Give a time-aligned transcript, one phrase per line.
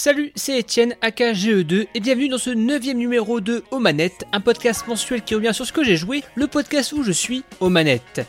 [0.00, 4.40] Salut, c'est Etienne, aka GE2, et bienvenue dans ce neuvième numéro de Aux Manettes, un
[4.40, 7.68] podcast mensuel qui revient sur ce que j'ai joué, le podcast où je suis aux
[7.68, 8.24] manettes.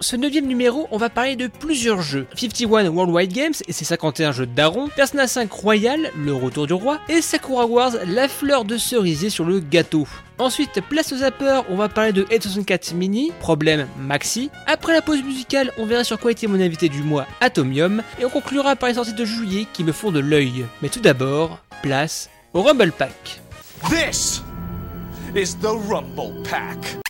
[0.00, 2.28] Ce neuvième numéro, on va parler de plusieurs jeux.
[2.36, 7.00] 51 Worldwide Games et ses 51 jeux daron, Persona 5 Royal, le retour du roi,
[7.08, 10.06] et Sakura Wars, la fleur de cerisier sur le gâteau.
[10.38, 14.52] Ensuite, place aux zappers, on va parler de 64 Mini, problème Maxi.
[14.68, 18.24] Après la pause musicale, on verra sur quoi était mon invité du mois, Atomium, et
[18.24, 20.64] on conclura par les sorties de juillet qui me font de l'œil.
[20.80, 23.40] Mais tout d'abord, place au Rumble Pack.
[23.90, 24.42] This
[25.34, 27.00] is the Rumble Pack.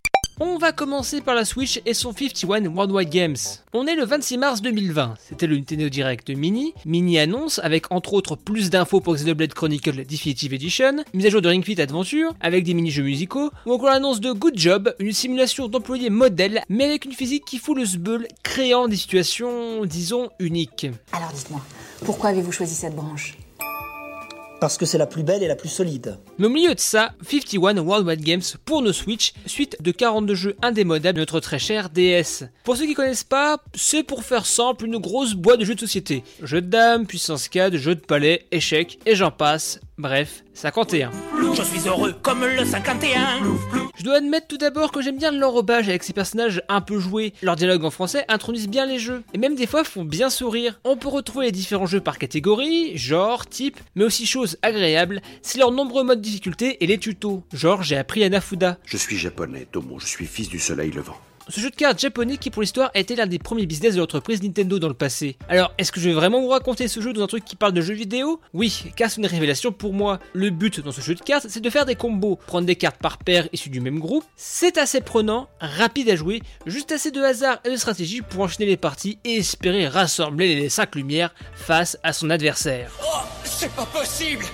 [0.41, 3.37] On va commencer par la Switch et son 51 Worldwide Games.
[3.73, 8.13] On est le 26 mars 2020, c'était le Nintendo Direct Mini, mini annonce avec entre
[8.13, 12.35] autres plus d'infos pour Xenoblade Chronicle Definitive Edition, mise à jour de Ring Fit Adventure
[12.41, 16.85] avec des mini-jeux musicaux, ou encore l'annonce de Good Job, une simulation d'employés modèle mais
[16.85, 20.87] avec une physique qui fout le sbeul, créant des situations, disons, uniques.
[21.13, 21.63] Alors dites-moi,
[22.05, 23.38] pourquoi avez-vous choisi cette branche?
[24.61, 26.19] Parce que c'est la plus belle et la plus solide.
[26.39, 30.57] Mais au milieu de ça, 51 Worldwide Games pour nos Switch, suite de 42 jeux
[30.63, 32.45] indémodables de notre très cher DS.
[32.65, 35.81] Pour ceux qui connaissent pas, c'est pour faire simple une grosse boîte de jeux de
[35.81, 36.25] société.
[36.43, 39.81] Jeux de dames, puissance 4, jeux de palais, échecs, et j'en passe.
[39.99, 41.11] Bref, 51.
[41.57, 43.41] Je suis heureux comme le 51.
[43.97, 47.33] Je dois admettre tout d'abord que j'aime bien l'enrobage avec ces personnages un peu joués.
[47.43, 50.79] Leurs dialogues en français introduisent bien les jeux, et même des fois font bien sourire.
[50.85, 55.59] On peut retrouver les différents jeux par catégorie, genre, type, mais aussi chose agréable, c'est
[55.59, 57.43] leurs nombreux modes de difficulté et les tutos.
[57.53, 58.79] Genre, j'ai appris Anafuda.
[58.85, 61.17] Je suis japonais, Tomo, je suis fils du soleil levant.
[61.51, 64.01] Ce jeu de cartes japonais qui pour l'histoire a été l'un des premiers business de
[64.01, 65.39] l'entreprise Nintendo dans le passé.
[65.49, 67.73] Alors, est-ce que je vais vraiment vous raconter ce jeu dans un truc qui parle
[67.73, 68.39] de jeux vidéo?
[68.53, 70.19] Oui, car c'est une révélation pour moi.
[70.35, 72.99] Le but dans ce jeu de cartes, c'est de faire des combos, prendre des cartes
[73.01, 74.25] par paire issues du même groupe.
[74.37, 78.67] C'est assez prenant, rapide à jouer, juste assez de hasard et de stratégie pour enchaîner
[78.67, 82.93] les parties et espérer rassembler les 5 lumières face à son adversaire.
[83.03, 84.45] Oh, c'est pas possible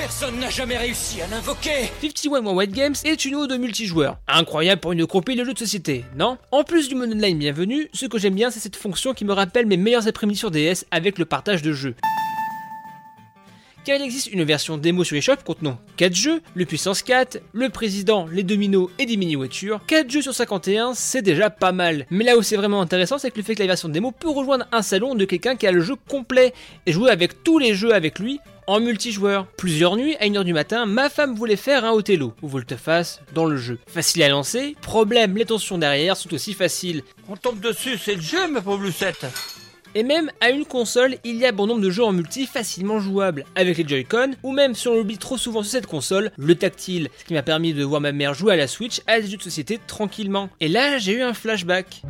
[0.00, 1.90] Personne n'a jamais réussi à l'invoquer.
[2.00, 4.16] 51 Worldwide Games est une ode de multijoueur.
[4.28, 6.38] Incroyable pour une compil de jeux de société, non?
[6.52, 9.34] En plus du mode online bienvenu, ce que j'aime bien c'est cette fonction qui me
[9.34, 11.94] rappelle mes meilleurs après-midi sur DS avec le partage de jeux
[13.84, 17.68] car il existe une version démo sur eShop contenant 4 jeux, le Puissance 4, le
[17.68, 19.80] Président, les Dominos et des mini-voitures.
[19.86, 22.06] 4 jeux sur 51, c'est déjà pas mal.
[22.10, 24.30] Mais là où c'est vraiment intéressant, c'est que le fait que la version démo peut
[24.30, 26.52] rejoindre un salon de quelqu'un qui a le jeu complet
[26.86, 29.46] et jouer avec tous les jeux avec lui en multijoueur.
[29.56, 33.46] Plusieurs nuits, à 1h du matin, ma femme voulait faire un Othello, ou volte-face, dans
[33.46, 33.78] le jeu.
[33.86, 37.02] Facile à lancer, problème, les tensions derrière sont aussi faciles.
[37.28, 39.26] On tombe dessus, c'est le jeu, ma pauvre Lucette
[39.94, 43.00] et même à une console, il y a bon nombre de jeux en multi facilement
[43.00, 46.54] jouables, avec les Joy-Con, ou même si on l'oublie trop souvent sur cette console, le
[46.54, 49.26] tactile, ce qui m'a permis de voir ma mère jouer à la Switch à des
[49.26, 50.48] jeux de société tranquillement.
[50.60, 52.02] Et là, j'ai eu un flashback.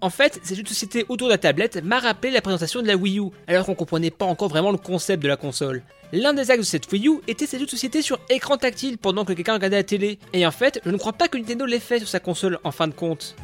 [0.00, 2.86] En fait, ces jeux de société autour de la tablette m'a rappelé la présentation de
[2.86, 5.82] la Wii U, alors qu'on comprenait pas encore vraiment le concept de la console.
[6.18, 9.34] L'un des axes de cette Wii U était de société sur écran tactile pendant que
[9.34, 10.18] quelqu'un regardait la télé.
[10.32, 12.72] Et en fait, je ne crois pas que Nintendo l'ait fait sur sa console en
[12.72, 13.36] fin de compte.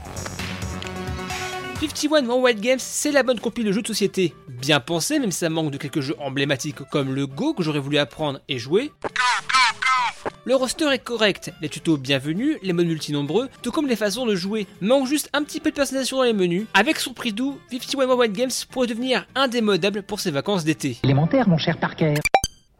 [1.81, 4.35] 51 One White Games, c'est la bonne copie de jeux de société.
[4.49, 7.79] Bien pensé, même si ça manque de quelques jeux emblématiques comme le Go que j'aurais
[7.79, 8.91] voulu apprendre et jouer.
[10.47, 14.35] Le roster est correct, les tutos bienvenus, les modes multinombreux, tout comme les façons de
[14.35, 14.67] jouer.
[14.81, 16.65] Manque juste un petit peu de personnalisation dans les menus.
[16.73, 20.97] Avec son prix doux, 51 One White Games pourrait devenir indémodable pour ses vacances d'été.
[21.05, 22.15] Élémentaire, mon cher Parker.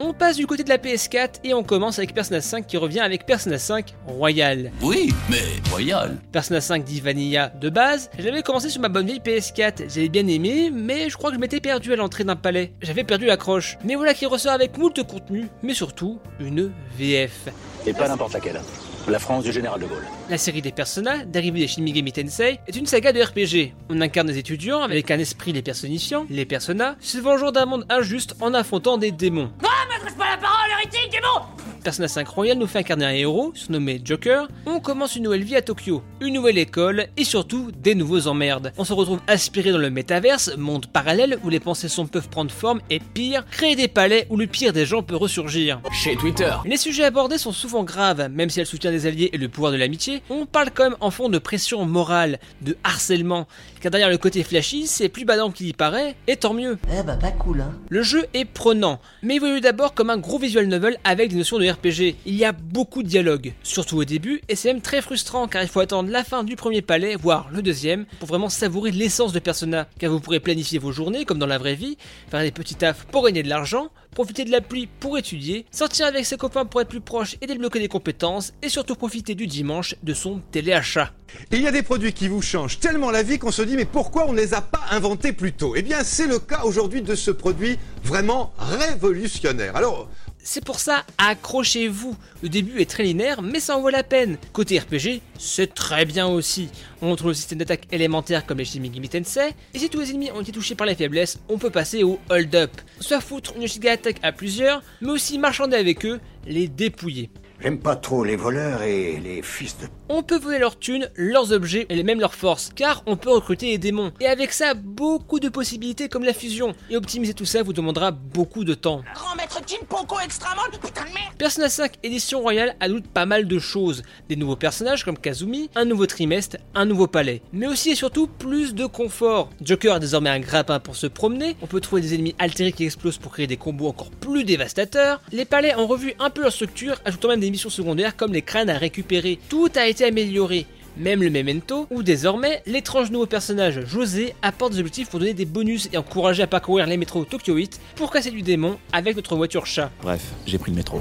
[0.05, 2.99] On passe du côté de la PS4 et on commence avec Persona 5 qui revient
[2.99, 4.73] avec Persona 5 Royal.
[4.83, 6.17] Oui, mais Royal.
[6.33, 8.11] Persona 5 dit Vanilla de base.
[8.19, 11.41] J'avais commencé sur ma bonne vieille PS4, j'avais bien aimé, mais je crois que je
[11.41, 12.73] m'étais perdu à l'entrée d'un palais.
[12.83, 13.79] J'avais perdu l'accroche.
[13.85, 17.51] Mais voilà qui ressort avec moult contenu, mais surtout une VF.
[17.87, 18.61] Et pas n'importe laquelle.
[19.09, 20.07] La France du général de Gaulle.
[20.31, 23.75] La série des Persona, dérivée des Shin Megami Tensei, est une saga de RPG.
[23.91, 27.85] On incarne des étudiants avec un esprit les personnifiant, les Persona, se vengeant d'un monde
[27.89, 29.51] injuste en affrontant des démons.
[29.65, 33.51] Ah, m'adresse pas la parole, hérétique, démon Persona 5 Royal nous fait incarner un héros,
[33.55, 34.47] surnommé Joker.
[34.67, 38.73] On commence une nouvelle vie à Tokyo, une nouvelle école et surtout des nouveaux emmerdes.
[38.79, 42.53] On se retrouve aspiré dans le métaverse, monde parallèle où les pensées sont peuvent prendre
[42.53, 45.81] forme et pire, créer des palais où le pire des gens peut ressurgir.
[45.93, 46.53] Chez Twitter.
[46.65, 49.73] Les sujets abordés sont souvent graves, même si elle soutient des alliés et le pouvoir
[49.73, 50.23] de l'amitié.
[50.31, 53.49] On parle quand même en fond de pression morale, de harcèlement,
[53.81, 56.79] car derrière le côté flashy, c'est plus badant qu'il y paraît, et tant mieux.
[56.97, 57.73] Eh bah pas cool hein.
[57.89, 61.59] Le jeu est prenant, mais évolue d'abord comme un gros visual novel avec des notions
[61.59, 65.49] de Il y a beaucoup de dialogues, surtout au début, et c'est même très frustrant
[65.49, 68.91] car il faut attendre la fin du premier palais, voire le deuxième, pour vraiment savourer
[68.91, 69.89] l'essence de Persona.
[69.99, 71.97] Car vous pourrez planifier vos journées comme dans la vraie vie,
[72.31, 76.07] faire des petits tafs pour gagner de l'argent, profiter de la pluie pour étudier, sortir
[76.07, 79.47] avec ses copains pour être plus proche et débloquer des compétences, et surtout profiter du
[79.47, 81.13] dimanche de son téléachat.
[81.51, 83.87] Il y a des produits qui vous changent tellement la vie qu'on se dit mais
[83.87, 85.75] pourquoi on ne les a pas inventés plus tôt?
[85.77, 89.75] Eh bien c'est le cas aujourd'hui de ce produit vraiment révolutionnaire.
[89.77, 90.09] Alors
[90.43, 92.17] c'est pour ça, accrochez-vous.
[92.43, 94.39] Le début est très linéaire, mais ça en vaut la peine.
[94.53, 96.69] Côté RPG, c'est très bien aussi.
[97.01, 100.11] On trouve le système d'attaque élémentaire comme les Shin Megami Tensei, et si tous les
[100.11, 102.73] ennemis ont été touchés par la faiblesse, on peut passer au hold up.
[103.01, 107.31] Soit foutre une giga attaque à plusieurs, mais aussi marchander avec eux, les dépouiller.
[107.63, 109.87] J'aime pas trop les voleurs et les fils de...
[110.09, 113.71] On peut voler leurs thunes, leurs objets et même leurs forces, car on peut recruter
[113.71, 114.13] des démons.
[114.21, 116.75] Et avec ça, beaucoup de possibilités comme la fusion.
[116.91, 119.03] Et optimiser tout ça vous demandera beaucoup de temps.
[119.15, 123.59] Grand maître Jinpoko Extramon, putain de merde Persona 5 édition royale ajoute pas mal de
[123.61, 124.03] choses.
[124.29, 127.43] Des nouveaux personnages comme Kazumi, un nouveau trimestre, un nouveau palais.
[127.53, 129.51] Mais aussi et surtout plus de confort.
[129.63, 132.85] Joker a désormais un grappin pour se promener, on peut trouver des ennemis altérés qui
[132.85, 135.21] explosent pour créer des combos encore plus dévastateurs.
[135.31, 138.43] Les palais ont revu un peu leur structure, ajoutant même des missions secondaires comme les
[138.43, 139.39] crânes à récupérer.
[139.49, 140.67] Tout a été amélioré.
[140.97, 145.47] Même le memento, où désormais, l'étrange nouveau personnage José apporte des objectifs pour donner des
[145.47, 149.37] bonus et encourager à parcourir les métros Tokyo 8 pour casser du démon avec notre
[149.37, 149.91] voiture chat.
[150.03, 151.01] Bref, j'ai pris le métro.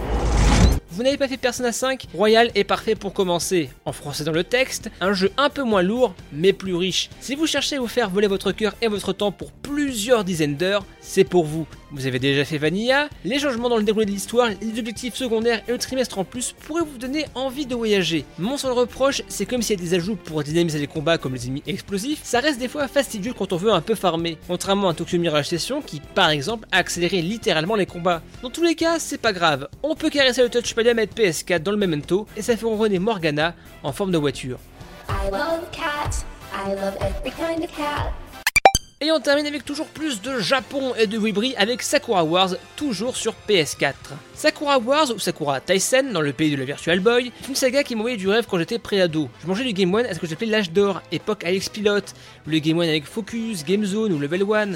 [0.93, 3.69] Vous n'avez pas fait Persona 5 Royal est parfait pour commencer.
[3.85, 7.09] En français dans le texte, un jeu un peu moins lourd, mais plus riche.
[7.21, 10.57] Si vous cherchez à vous faire voler votre cœur et votre temps pour plusieurs dizaines
[10.57, 11.65] d'heures, c'est pour vous.
[11.93, 15.61] Vous avez déjà fait Vanilla, les changements dans le déroulé de l'histoire, les objectifs secondaires
[15.67, 18.23] et le trimestre en plus pourraient vous donner envie de voyager.
[18.39, 21.33] Mon seul reproche, c'est comme s'il y a des ajouts pour dynamiser les combats comme
[21.33, 24.37] les ennemis explosifs, ça reste des fois fastidieux quand on veut un peu farmer.
[24.47, 28.21] Contrairement à Tokyo Mirage Session qui, par exemple, a accéléré littéralement les combats.
[28.41, 29.67] Dans tous les cas, c'est pas grave.
[29.83, 32.99] On peut caresser le touchpad à mettre PS4 dans le memento et ça fait ronronner
[32.99, 33.53] Morgana
[33.83, 34.59] en forme de voiture.
[35.09, 36.23] I love cats.
[36.53, 38.13] I love every kind of cat.
[39.03, 43.15] Et on termine avec toujours plus de Japon et de Wibri avec Sakura Wars, toujours
[43.15, 43.95] sur PS4.
[44.35, 47.81] Sakura Wars, ou Sakura Taisen dans le pays de la Virtual Boy, est une saga
[47.81, 49.27] qui m'envoyait du rêve quand j'étais préado.
[49.41, 52.13] Je mangeais du Game One à ce que j'appelais l'âge d'or, époque Alex Pilote,
[52.45, 54.73] le Game One avec Focus, Game Zone ou Level 1.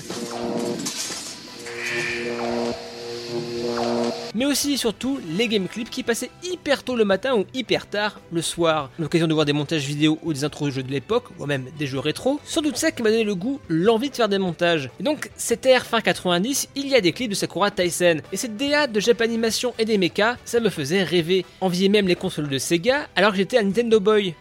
[4.35, 7.87] Mais aussi et surtout les game clips qui passaient hyper tôt le matin ou hyper
[7.87, 8.89] tard le soir.
[8.99, 11.65] L'occasion de voir des montages vidéo ou des intros de jeux de l'époque, ou même
[11.77, 14.37] des jeux rétro, sans doute ça qui m'a donné le goût, l'envie de faire des
[14.37, 14.89] montages.
[14.99, 15.31] Et donc,
[15.63, 18.99] ère fin 90, il y a des clips de Sakura Tyson, et cette DA de
[18.99, 21.45] Japanimation et des mechas, ça me faisait rêver.
[21.61, 24.35] Envier même les consoles de Sega alors que j'étais un Nintendo Boy.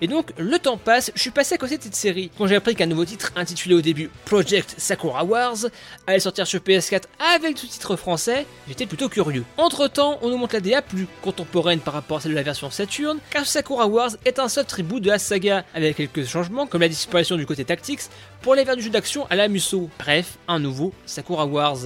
[0.00, 2.30] Et donc, le temps passe, je suis passé à côté de cette série.
[2.38, 5.56] Quand j'ai appris qu'un nouveau titre, intitulé au début Project Sakura Wars,
[6.06, 7.02] allait sortir sur PS4
[7.34, 9.44] avec sous-titre français, j'étais plutôt curieux.
[9.58, 12.42] Entre temps, on nous montre la DA plus contemporaine par rapport à celle de la
[12.42, 16.66] version Saturn, car Sakura Wars est un soft reboot de la saga, avec quelques changements
[16.66, 18.00] comme la disparition du côté tactics
[18.40, 19.90] pour aller vers du jeu d'action à la Musso.
[19.98, 21.78] Bref, un nouveau Sakura Wars.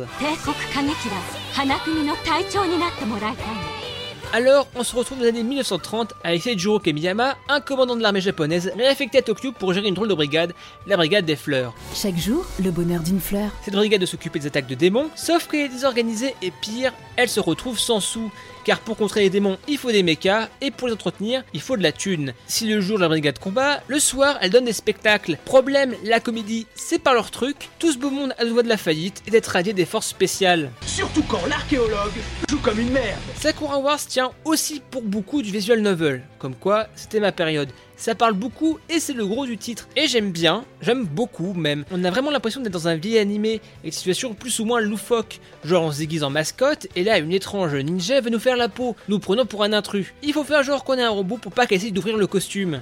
[4.36, 8.20] Alors, on se retrouve dans les années 1930 avec Seijiro Kemiyama, un commandant de l'armée
[8.20, 10.54] japonaise réaffecté à Tokyo pour gérer une drôle de brigade,
[10.88, 11.72] la brigade des fleurs.
[11.94, 13.52] Chaque jour, le bonheur d'une fleur.
[13.64, 17.28] Cette brigade de s'occuper des attaques de démons, sauf qu'elle est désorganisée et pire, elle
[17.28, 18.32] se retrouve sans sous.
[18.64, 21.76] Car pour contrer les démons, il faut des mechas, et pour les entretenir, il faut
[21.76, 22.32] de la thune.
[22.46, 25.38] Si le jour la brigade combat, le soir elle donne des spectacles.
[25.44, 27.69] Problème, la comédie, c'est pas leur truc.
[27.78, 30.70] Tout ce beau monde a le de la faillite et d'être radié des forces spéciales.
[30.87, 32.12] Surtout quand l'archéologue
[32.49, 36.87] joue comme une merde Sakura Wars tient aussi pour beaucoup du visual novel, comme quoi
[36.94, 37.69] c'était ma période.
[37.96, 39.88] Ça parle beaucoup et c'est le gros du titre.
[39.96, 41.85] Et j'aime bien, j'aime beaucoup même.
[41.91, 44.80] On a vraiment l'impression d'être dans un vieil animé, avec des situations plus ou moins
[44.80, 45.40] loufoques.
[45.64, 48.68] Genre on se déguise en mascotte et là une étrange ninja veut nous faire la
[48.68, 50.12] peau, nous prenons pour un intrus.
[50.23, 52.80] Il faut faire genre qu'on est un robot pour pas qu'elle essaye d'ouvrir le costume.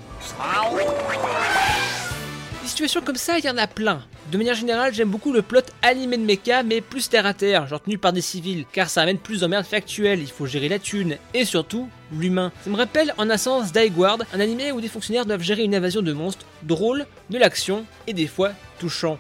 [2.72, 4.02] Situations comme ça, il y en a plein.
[4.30, 7.66] De manière générale, j'aime beaucoup le plot animé de mecha, mais plus terre à terre,
[7.66, 10.78] genre tenu par des civils, car ça amène plus d'emmerdes factuelles, il faut gérer la
[10.78, 12.50] thune, et surtout, l'humain.
[12.64, 15.74] Ça me rappelle en un sens Daiguard, un animé où des fonctionnaires doivent gérer une
[15.74, 19.18] invasion de monstres, drôle, de l'action, et des fois touchant.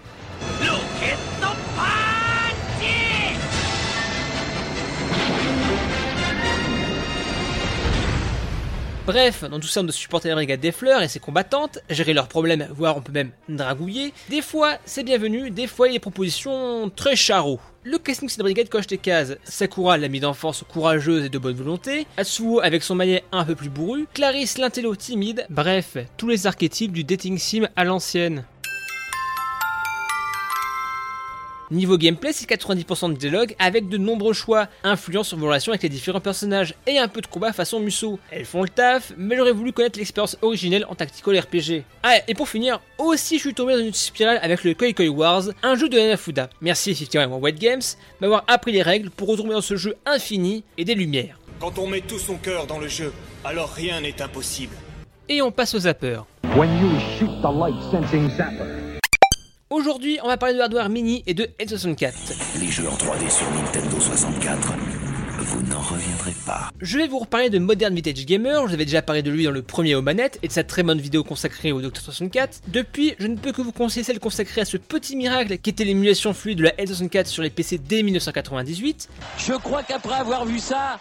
[9.04, 12.28] Bref, dans tout ça, on supporter la brigade des fleurs et ses combattantes, gérer leurs
[12.28, 14.12] problèmes, voire on peut même dragouiller.
[14.30, 17.58] Des fois, c'est bienvenu, des fois, il y a des propositions très charros.
[17.82, 19.34] Le casting de cette brigade coche des cases.
[19.42, 22.06] Sakura, l'amie d'enfance courageuse et de bonne volonté.
[22.16, 24.06] Atsuo avec son maillet un peu plus bourru.
[24.14, 25.46] Clarisse, l'intello timide.
[25.50, 28.44] Bref, tous les archétypes du dating sim à l'ancienne.
[31.72, 35.82] Niveau gameplay, c'est 90% de dialogue avec de nombreux choix influents sur vos relations avec
[35.82, 38.18] les différents personnages et un peu de combat façon Musso.
[38.30, 41.84] Elles font le taf, mais j'aurais voulu connaître l'expérience originelle en tactical RPG.
[42.02, 45.08] Ah, et pour finir, aussi je suis tombé dans une spirale avec le Koi Koi
[45.08, 46.50] Wars, un jeu de Nanafuda.
[46.60, 47.80] Merci 51 White Games
[48.20, 51.38] m'avoir appris les règles pour retomber dans ce jeu infini et des lumières.
[51.58, 53.14] Quand on met tout son cœur dans le jeu,
[53.46, 54.76] alors rien n'est impossible.
[55.26, 56.26] Et on passe aux zappers.
[59.72, 62.12] Aujourd'hui, on va parler de hardware mini et de N64.
[62.60, 64.74] Les jeux en 3D sur Nintendo 64,
[65.38, 66.68] vous n'en reviendrez pas.
[66.82, 69.44] Je vais vous reparler de Modern Vintage Gamer, je vous avais déjà parlé de lui
[69.44, 72.60] dans le premier aux manettes et de sa très bonne vidéo consacrée au Dr 64.
[72.68, 75.84] Depuis, je ne peux que vous conseiller celle consacrée à ce petit miracle qui était
[75.84, 79.08] l'émulation fluide de la N64 sur les PC dès 1998.
[79.38, 81.00] Je crois qu'après avoir vu ça,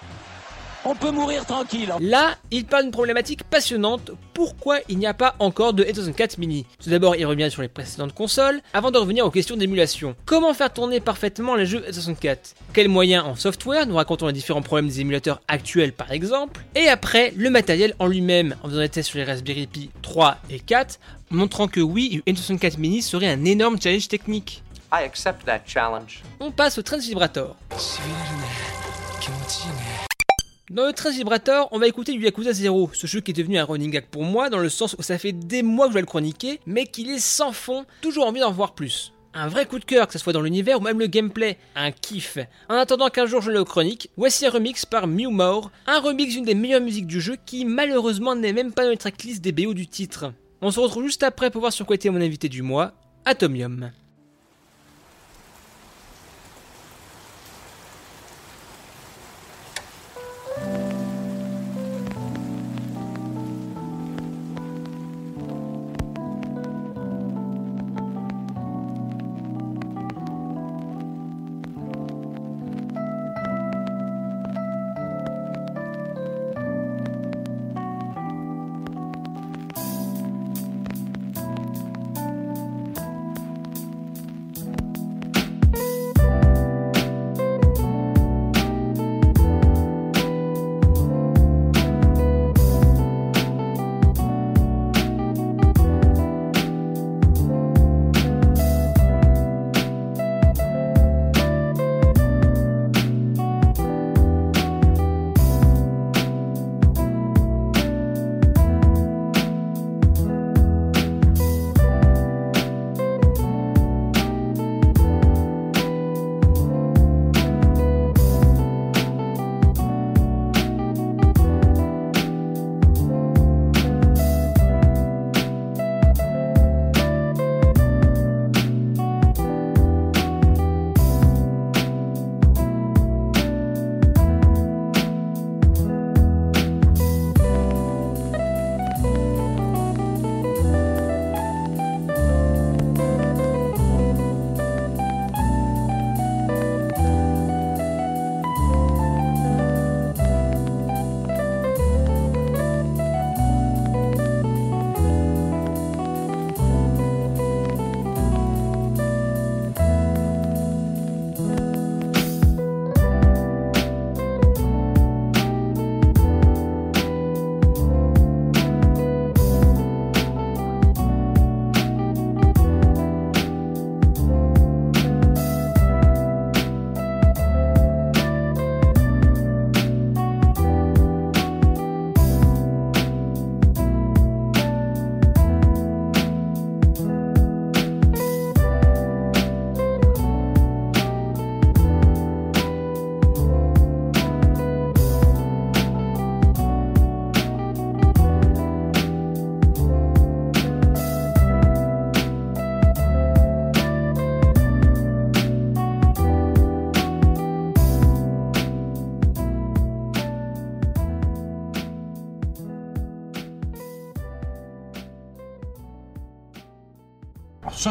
[0.86, 1.94] on peut mourir tranquille.
[2.00, 4.12] Là, il parle d'une problématique passionnante.
[4.34, 6.66] Pourquoi il n'y a pas encore de N64 Mini?
[6.84, 10.16] Tout d'abord, il revient sur les précédentes consoles, avant de revenir aux questions d'émulation.
[10.26, 12.38] Comment faire tourner parfaitement les jeux N64
[12.74, 13.86] Quels moyens en software?
[13.86, 16.62] Nous racontons les différents problèmes des émulateurs actuels par exemple.
[16.76, 20.38] Et après, le matériel en lui-même, en faisant des tests sur les Raspberry Pi 3
[20.50, 24.64] et 4, montrant que oui, une N64 Mini serait un énorme challenge technique.
[24.94, 26.22] I accept that challenge.
[26.40, 27.56] On passe au Transvibrator.
[30.72, 33.58] Dans le 13 Vibrator, on va écouter du Yakuza 0, ce jeu qui est devenu
[33.58, 35.96] un running gag pour moi, dans le sens où ça fait des mois que je
[35.96, 39.12] vais le chroniquer, mais qu'il est sans fond, toujours envie d'en voir plus.
[39.34, 41.92] Un vrai coup de cœur, que ce soit dans l'univers ou même le gameplay, un
[41.92, 42.38] kiff.
[42.70, 46.36] En attendant qu'un jour je le chronique, voici un remix par Mew More, un remix
[46.36, 49.52] d'une des meilleures musiques du jeu qui malheureusement n'est même pas dans les tracklist des
[49.52, 50.32] BO du titre.
[50.62, 52.94] On se retrouve juste après pour voir sur quoi était mon invité du mois,
[53.26, 53.92] Atomium.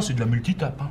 [0.03, 0.81] C'est de la multitape.
[0.81, 0.91] Hein.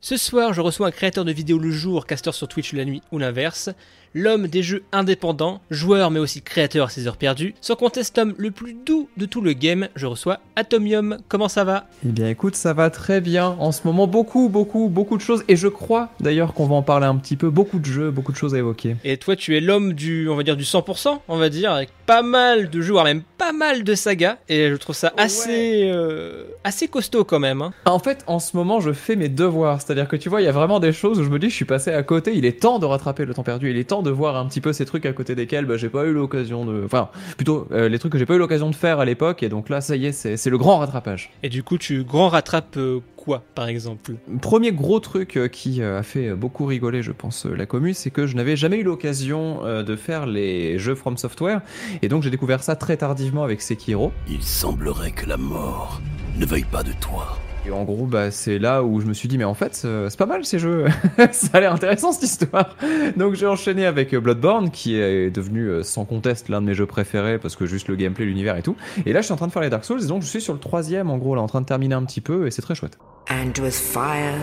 [0.00, 3.02] Ce soir, je reçois un créateur de vidéos le jour, caster sur Twitch la nuit
[3.12, 3.68] ou l'inverse,
[4.14, 8.34] l'homme des jeux indépendants, joueur mais aussi créateur à ses heures perdues, sans conteste homme
[8.38, 11.18] le plus doux de tout le game, je reçois Atomium.
[11.28, 11.86] Comment ça va?
[12.06, 13.56] Eh bien écoute, ça va très bien.
[13.58, 15.42] En ce moment, beaucoup, beaucoup, beaucoup de choses.
[15.48, 17.50] Et je crois d'ailleurs qu'on va en parler un petit peu.
[17.50, 18.96] Beaucoup de jeux, beaucoup de choses à évoquer.
[19.04, 21.88] Et toi, tu es l'homme du, on va dire, du 100%, on va dire, avec
[22.06, 24.36] pas mal de jeux, voire même pas mal de sagas.
[24.48, 27.62] Et je trouve ça assez, euh, assez costaud quand même.
[27.62, 27.72] hein.
[27.86, 29.80] En fait, en ce moment, je fais mes devoirs.
[29.80, 31.48] C'est-à-dire C'est-à-dire que tu vois, il y a vraiment des choses où je me dis,
[31.50, 32.32] je suis passé à côté.
[32.34, 33.70] Il est temps de rattraper le temps perdu.
[33.70, 35.88] Il est temps de voir un petit peu ces trucs à côté desquels bah, j'ai
[35.88, 36.82] pas eu l'occasion de.
[36.84, 39.42] Enfin, plutôt euh, les trucs que j'ai pas eu l'occasion de faire à l'époque.
[39.42, 41.30] Et donc là, ça y est, c'est le grand rattrapage.
[41.42, 44.12] Et du coup, tu grand rattrapes euh, quoi, par exemple?
[44.40, 48.26] Premier gros truc euh, qui a fait beaucoup rigoler, je pense, la commu, c'est que
[48.26, 51.62] je n'avais jamais eu l'occasion de faire les jeux From Software.
[52.02, 54.12] Et donc j'ai découvert ça très tardivement avec Sekiro.
[54.28, 56.00] Il semblerait que la mort
[56.38, 57.38] ne veuille pas de toi.
[57.66, 60.10] Et en gros, bah, c'est là où je me suis dit, mais en fait, euh,
[60.10, 60.84] c'est pas mal ces jeux.
[61.32, 62.76] ça a l'air intéressant cette histoire.
[63.16, 66.86] Donc j'ai enchaîné avec Bloodborne, qui est devenu euh, sans conteste l'un de mes jeux
[66.86, 68.76] préférés, parce que juste le gameplay, l'univers et tout.
[69.06, 70.42] Et là, je suis en train de faire les Dark Souls, et donc je suis
[70.42, 72.62] sur le troisième, en gros, là, en train de terminer un petit peu, et c'est
[72.62, 72.98] très chouette.
[73.30, 74.38] And with fire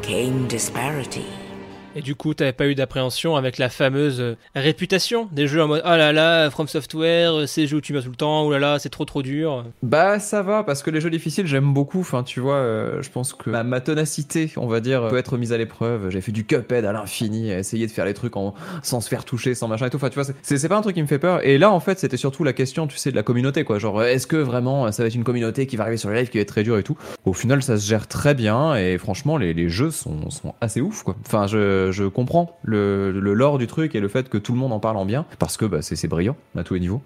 [0.00, 1.45] came disparity.
[1.98, 5.68] Et du coup, t'avais pas eu d'appréhension avec la fameuse euh, réputation des jeux en
[5.68, 8.42] mode oh là là, From Software, euh, ces jeux où tu mets tout le temps,
[8.42, 9.64] oh là là, c'est trop trop dur.
[9.82, 12.00] Bah ça va, parce que les jeux difficiles, j'aime beaucoup.
[12.00, 15.54] Enfin, tu vois, euh, je pense que ma, tonacité, on va dire, peut être mise
[15.54, 16.10] à l'épreuve.
[16.10, 19.24] J'ai fait du Cuphead à l'infini, essayer de faire les trucs en, sans se faire
[19.24, 19.96] toucher, sans machin et tout.
[19.96, 21.46] Enfin, tu vois, c'est pas un truc qui me fait peur.
[21.46, 23.78] Et là, en fait, c'était surtout la question, tu sais, de la communauté, quoi.
[23.78, 26.28] Genre, est-ce que vraiment ça va être une communauté qui va arriver sur le live
[26.28, 26.98] qui va être très dur et tout?
[27.24, 30.82] Au final, ça se gère très bien, et franchement, les, les jeux sont, sont assez
[30.82, 31.16] ouf, quoi.
[31.24, 34.58] Enfin, je, je comprends le, le, lore du truc et le fait que tout le
[34.58, 37.02] monde en parle en bien, parce que bah, c'est brillant à tous les niveaux.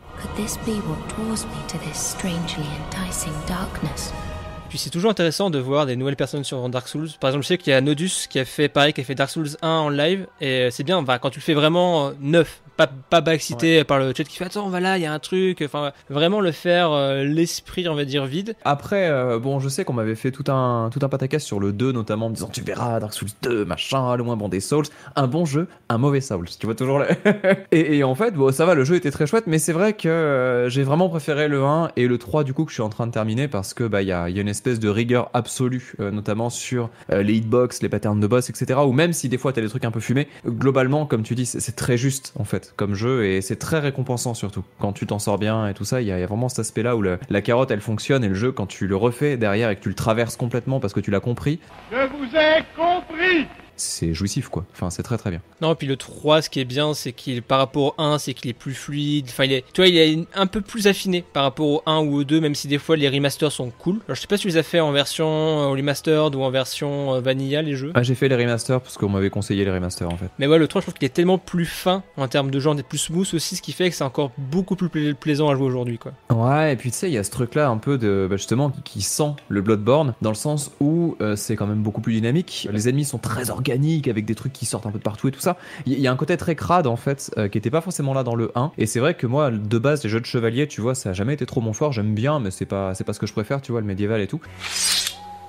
[4.71, 7.09] Puis c'est toujours intéressant de voir des nouvelles personnes sur Dark Souls.
[7.19, 9.17] Par exemple, je sais qu'il y a Nodus qui a fait pareil, qui a fait
[9.17, 12.11] Dark Souls 1 en live, et c'est bien, enfin, quand tu le fais vraiment euh,
[12.21, 15.19] neuf, pas, pas backcité par le chat qui fait attends, voilà, il y a un
[15.19, 15.63] truc.
[15.63, 18.55] Enfin, vraiment le faire euh, l'esprit, on va dire, vide.
[18.65, 21.73] Après, euh, bon, je sais qu'on m'avait fait tout un, tout un pataquès sur le
[21.73, 24.87] 2, notamment en disant tu verras, Dark Souls 2, machin, le moins bon des Souls.
[25.15, 26.49] Un bon jeu, un mauvais Souls.
[26.59, 27.07] Tu vois toujours le.
[27.73, 30.09] et, en fait, bon, ça va, le jeu était très chouette, mais c'est vrai que
[30.09, 32.89] euh, j'ai vraiment préféré le 1 et le 3, du coup, que je suis en
[32.89, 35.29] train de terminer parce que, bah, il y a, y a, une espèce de rigueur
[35.35, 38.81] absolue, notamment sur les hitbox, les patterns de boss, etc.
[38.87, 41.45] Ou même si des fois t'as des trucs un peu fumés, globalement, comme tu dis,
[41.45, 44.65] c'est très juste, en fait comme jeu et c'est très récompensant surtout.
[44.79, 47.03] Quand tu t'en sors bien et tout ça, il y, a vraiment cet aspect-là où
[47.03, 49.89] la carotte elle fonctionne et le jeu, quand tu le refais derrière et que tu
[49.89, 51.61] le traverses complètement parce que tu l'as compris.
[51.91, 53.47] Je vous ai compris
[53.81, 54.65] c'est jouissif quoi.
[54.73, 55.41] Enfin, c'est très très bien.
[55.61, 58.35] Non, puis le 3, ce qui est bien, c'est qu'il par rapport au 1, c'est
[58.35, 59.27] qu'il est plus fluide.
[59.29, 61.99] Enfin, il est, tu vois, il est un peu plus affiné par rapport au 1
[62.01, 64.01] ou au 2, même si des fois les remasters sont cool.
[64.07, 66.51] Alors, je sais pas si tu les as fait en version euh, remastered ou en
[66.51, 67.93] version euh, vanilla les jeux.
[67.95, 70.31] Ah, j'ai fait les remasters parce qu'on m'avait conseillé les remasters en fait.
[70.39, 72.75] Mais ouais, le 3, je trouve qu'il est tellement plus fin en termes de genre,
[72.75, 75.67] d'être plus smooth aussi, ce qui fait que c'est encore beaucoup plus plaisant à jouer
[75.67, 76.13] aujourd'hui quoi.
[76.31, 78.37] Ouais, et puis tu sais, il y a ce truc là un peu de bah,
[78.37, 82.15] justement qui sent le Bloodborne dans le sens où euh, c'est quand même beaucoup plus
[82.15, 82.69] dynamique.
[82.73, 85.31] Les ennemis sont très organiques avec des trucs qui sortent un peu de partout et
[85.31, 85.57] tout ça.
[85.87, 88.23] Il y, a un côté très crade en fait, euh, qui était pas forcément là
[88.23, 88.73] dans le 1.
[88.79, 91.13] Et c'est vrai que moi, de base, les jeux de chevalier, tu vois, ça a
[91.13, 91.93] jamais été trop mon fort.
[91.93, 94.21] J'aime bien, mais c'est pas, c'est pas ce que je préfère, tu vois, le médiéval
[94.21, 94.41] et tout.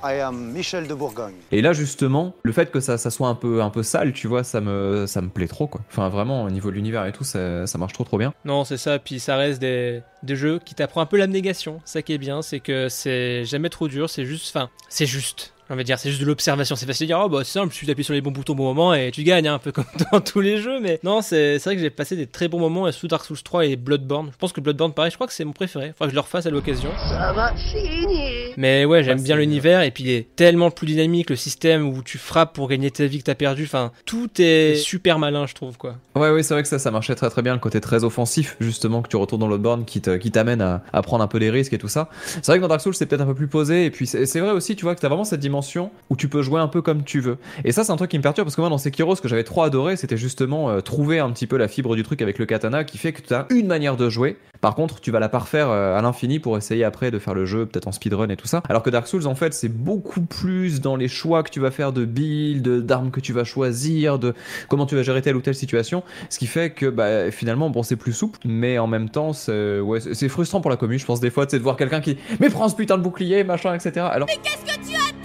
[0.03, 1.35] I am Michel de Bourgogne.
[1.51, 4.27] Et là justement, le fait que ça, ça, soit un peu, un peu sale, tu
[4.27, 5.81] vois, ça me, ça me plaît trop quoi.
[5.91, 8.33] Enfin vraiment, au niveau de l'univers et tout, ça, ça, marche trop trop bien.
[8.43, 11.81] Non, c'est ça, puis ça reste des, des jeux qui t'apprend un peu l'abnégation.
[11.85, 15.53] Ça qui est bien, c'est que c'est jamais trop dur, c'est juste, enfin, c'est juste
[15.71, 16.75] on va dire, c'est juste de l'observation.
[16.75, 18.55] C'est facile de dire, oh bah c'est simple, tu appuies sur les bons boutons au
[18.57, 20.79] bon moment et tu gagnes, hein, un peu comme dans tous les jeux.
[20.81, 23.65] Mais non, c'est vrai que j'ai passé des très bons moments sous Dark Souls 3
[23.65, 24.29] et Bloodborne.
[24.33, 25.93] Je pense que Bloodborne, pareil, je crois que c'est mon préféré.
[25.97, 26.89] Faudra que je le refasse à l'occasion.
[27.09, 28.53] Ça va finir.
[28.57, 32.03] Mais ouais, j'aime bien l'univers et puis il est tellement plus dynamique, le système où
[32.03, 33.63] tu frappes pour gagner ta vie que t'as perdu.
[33.63, 35.95] Enfin, tout est super malin, je trouve, quoi.
[36.15, 38.57] Ouais, ouais, c'est vrai que ça, ça marchait très très bien, le côté très offensif,
[38.59, 41.71] justement, que tu retournes dans Bloodborne qui t'amène à, à prendre un peu des risques
[41.73, 42.09] et tout ça.
[42.25, 44.39] C'est vrai que dans Dark Souls, c'est peut-être un peu plus posé et puis c'est
[44.39, 45.60] vrai aussi, tu vois, que t'as vraiment cette dimension
[46.09, 47.37] où tu peux jouer un peu comme tu veux.
[47.63, 49.27] Et ça, c'est un truc qui me perturbe parce que moi, dans Sekiro, ce que
[49.27, 52.39] j'avais trop adoré, c'était justement euh, trouver un petit peu la fibre du truc avec
[52.39, 54.37] le katana qui fait que tu as une manière de jouer.
[54.61, 57.45] Par contre, tu vas la parfaire euh, à l'infini pour essayer après de faire le
[57.45, 58.61] jeu, peut-être en speedrun et tout ça.
[58.69, 61.71] Alors que Dark Souls, en fait, c'est beaucoup plus dans les choix que tu vas
[61.71, 64.35] faire de build, d'armes que tu vas choisir, de
[64.69, 66.03] comment tu vas gérer telle ou telle situation.
[66.29, 70.29] Ce qui fait que bah, finalement, bon, c'est plus souple, mais en même temps, c'est
[70.29, 72.69] frustrant pour la commune, je pense, des fois, c'est de voir quelqu'un qui, mais prends
[72.69, 74.05] ce putain de bouclier, machin, etc.
[74.11, 74.27] Alors...
[74.27, 75.20] Mais qu'est-ce que tu attends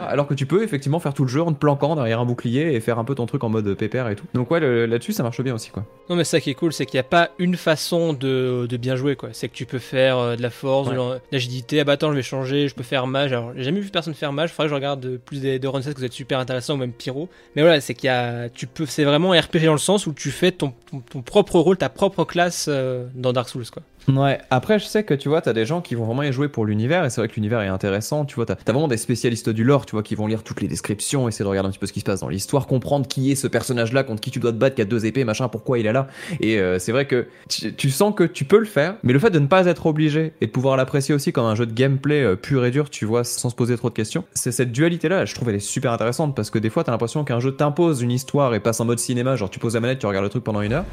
[0.00, 2.74] alors que tu peux effectivement faire tout le jeu en te planquant derrière un bouclier
[2.74, 4.26] et faire un peu ton truc en mode pépère et tout.
[4.34, 5.84] Donc ouais, là-dessus ça marche bien aussi quoi.
[6.08, 8.96] Non mais ça qui est cool, c'est qu'il n'y a pas une façon de, bien
[8.96, 9.30] jouer quoi.
[9.32, 10.96] C'est que tu peux faire euh, de la force, de
[11.32, 11.80] l'agilité.
[11.80, 13.32] Ah bah attends, je vais changer, je peux faire mage.
[13.32, 14.50] Alors j'ai jamais vu personne faire mage.
[14.50, 16.92] Faudrait que je regarde plus des, de runsets que vous êtes super intéressant ou même
[16.92, 17.28] pyro.
[17.54, 20.12] Mais voilà, c'est qu'il y a, tu peux, c'est vraiment RPG dans le sens où
[20.12, 20.72] tu fais ton,
[21.10, 23.82] ton, propre rôle, ta propre classe euh, dans Dark Souls quoi.
[24.08, 26.48] Ouais, après je sais que tu vois, t'as des gens qui vont vraiment y jouer
[26.48, 28.24] pour l'univers et c'est vrai que l'univers est intéressant.
[28.24, 30.60] Tu vois, t'as as vraiment des spécialistes du lore tu vois, qui vont lire toutes
[30.60, 33.06] les descriptions, essayer de regarder un petit peu ce qui se passe dans l'histoire, comprendre
[33.06, 35.48] qui est ce personnage-là, contre qui tu dois te battre, qui a deux épées, machin,
[35.48, 36.06] pourquoi il est là.
[36.40, 39.30] Et euh, c'est vrai que tu, sens que tu peux le faire, mais le fait
[39.30, 42.22] de ne pas être obligé et de pouvoir l'apprécier aussi comme un jeu de gameplay
[42.22, 45.24] euh, pur et dur, tu vois, sans se poser trop de questions, c'est cette dualité-là,
[45.24, 48.02] je trouve elle est super intéressante parce que des fois, t'as l'impression qu'un jeu t'impose
[48.02, 50.30] une histoire et passe en mode cinéma, genre tu poses la manette, tu regardes le
[50.30, 50.84] truc pendant une heure.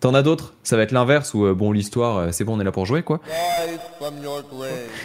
[0.00, 2.60] T'en as d'autres, ça va être l'inverse où euh, bon l'histoire euh, c'est bon on
[2.60, 3.20] est là pour jouer quoi.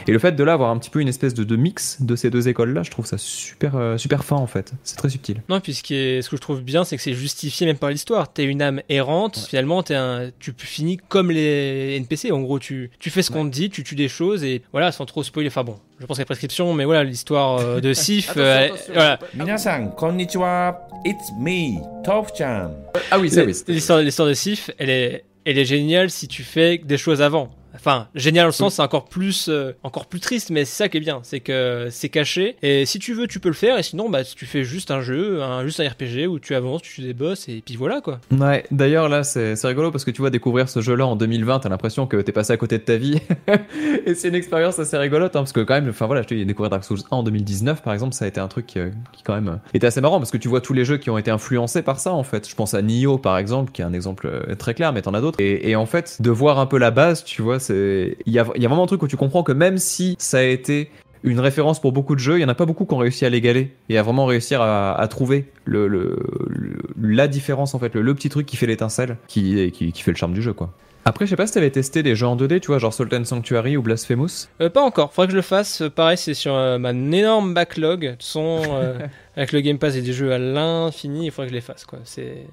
[0.08, 2.16] Et le fait de là avoir un petit peu une espèce de, de mix de
[2.16, 4.72] ces deux écoles là, je trouve ça super euh, super fin en fait.
[4.84, 5.42] C'est très subtil.
[5.50, 7.78] Non, puis ce, qui est, ce que je trouve bien, c'est que c'est justifié même
[7.78, 8.32] par l'histoire.
[8.32, 12.32] T'es une âme errante, finalement, es un, tu finis comme les NPC.
[12.32, 14.92] En gros, tu, tu fais ce qu'on te dit, tu tues des choses et voilà,
[14.92, 15.48] sans trop spoiler.
[15.48, 18.32] Enfin bon, je pense à la prescription, mais voilà, l'histoire euh, de Sif.
[18.32, 18.94] Attention, euh, attention.
[18.94, 19.20] voilà.
[19.36, 20.88] Minasan, konnichiwa.
[21.06, 22.72] It's me, Top-chan.
[23.10, 23.54] Ah oui, ça oui.
[23.70, 27.50] L'histoire l'histoire de Sif, elle est, elle est géniale si tu fais des choses avant.
[27.76, 30.90] Enfin, génial dans le sens, c'est encore plus, euh, encore plus triste, mais c'est ça
[30.90, 32.58] qui est bien, c'est que c'est caché.
[32.62, 33.78] Et si tu veux, tu peux le faire.
[33.78, 36.82] Et sinon, bah, tu fais juste un jeu, un, juste un RPG où tu avances,
[36.82, 38.20] tu tues des boss, et puis voilà quoi.
[38.32, 41.16] Ouais, d'ailleurs là c'est c'est rigolo parce que tu vois découvrir ce jeu là en
[41.16, 43.20] 2020, t'as l'impression que t'es passé à côté de ta vie.
[44.06, 46.34] et c'est une expérience assez rigolote hein, parce que quand même, enfin voilà, je te
[46.34, 48.80] dis, découvrir Dark Souls 1 en 2019 par exemple, ça a été un truc qui,
[48.80, 50.98] euh, qui quand même euh, était assez marrant parce que tu vois tous les jeux
[50.98, 52.48] qui ont été influencés par ça en fait.
[52.48, 55.22] Je pense à Nioh par exemple, qui est un exemple très clair, mais t'en as
[55.22, 55.40] d'autres.
[55.40, 58.40] Et, et en fait, de voir un peu la base, tu vois, c'est il y
[58.40, 60.44] a, il y a vraiment un truc où tu comprends que même si ça a
[60.44, 60.92] été
[61.24, 63.26] une référence pour beaucoup de jeux, il y en a pas beaucoup qui ont réussi
[63.26, 66.18] à l'égaler et à vraiment réussir à, à trouver le, le-
[66.50, 70.02] le- la différence en fait, le, le petit truc qui fait l'étincelle, qui, qui, qui
[70.04, 70.72] fait le charme du jeu quoi.
[71.06, 73.14] Après, je sais pas si t'avais testé des jeux en 2D, tu vois, genre Salt
[73.14, 74.48] and Sanctuary ou Blasphemous.
[74.62, 75.82] Euh, pas encore, faudrait que je le fasse.
[75.82, 78.06] Euh, Pareil, c'est sur euh, ma énorme backlog.
[78.06, 79.00] De toute façon, euh,
[79.36, 81.84] avec le Game Pass et des jeux à l'infini, il faudrait que je les fasse
[81.84, 82.00] quoi.
[82.06, 82.46] C'est.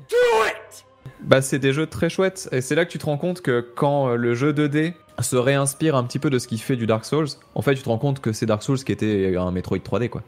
[1.20, 3.60] Bah, c'est des jeux très chouettes, et c'est là que tu te rends compte que
[3.60, 6.86] quand euh, le jeu 2D se réinspire un petit peu de ce qui fait du
[6.86, 9.50] Dark Souls, en fait, tu te rends compte que c'est Dark Souls qui était un
[9.50, 10.22] Metroid 3D, quoi.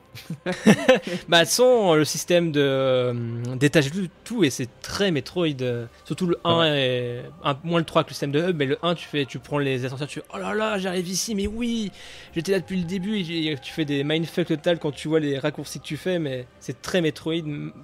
[1.29, 3.15] Bah, toute façon, le système de euh,
[3.57, 3.91] d'étage
[4.25, 5.47] tout, et c'est très Metroid.
[5.63, 8.67] euh, surtout le 1 et un, moins le 3 que le système de hub, mais
[8.67, 11.35] le 1 tu fais, tu prends les ascenseurs, tu fais oh là là, j'arrive ici,
[11.35, 11.91] mais oui,
[12.35, 13.19] j'étais là depuis le début.
[13.19, 16.47] Et tu fais des mindfuck total quand tu vois les raccourcis que tu fais, mais
[16.61, 17.35] c'est très Metroid.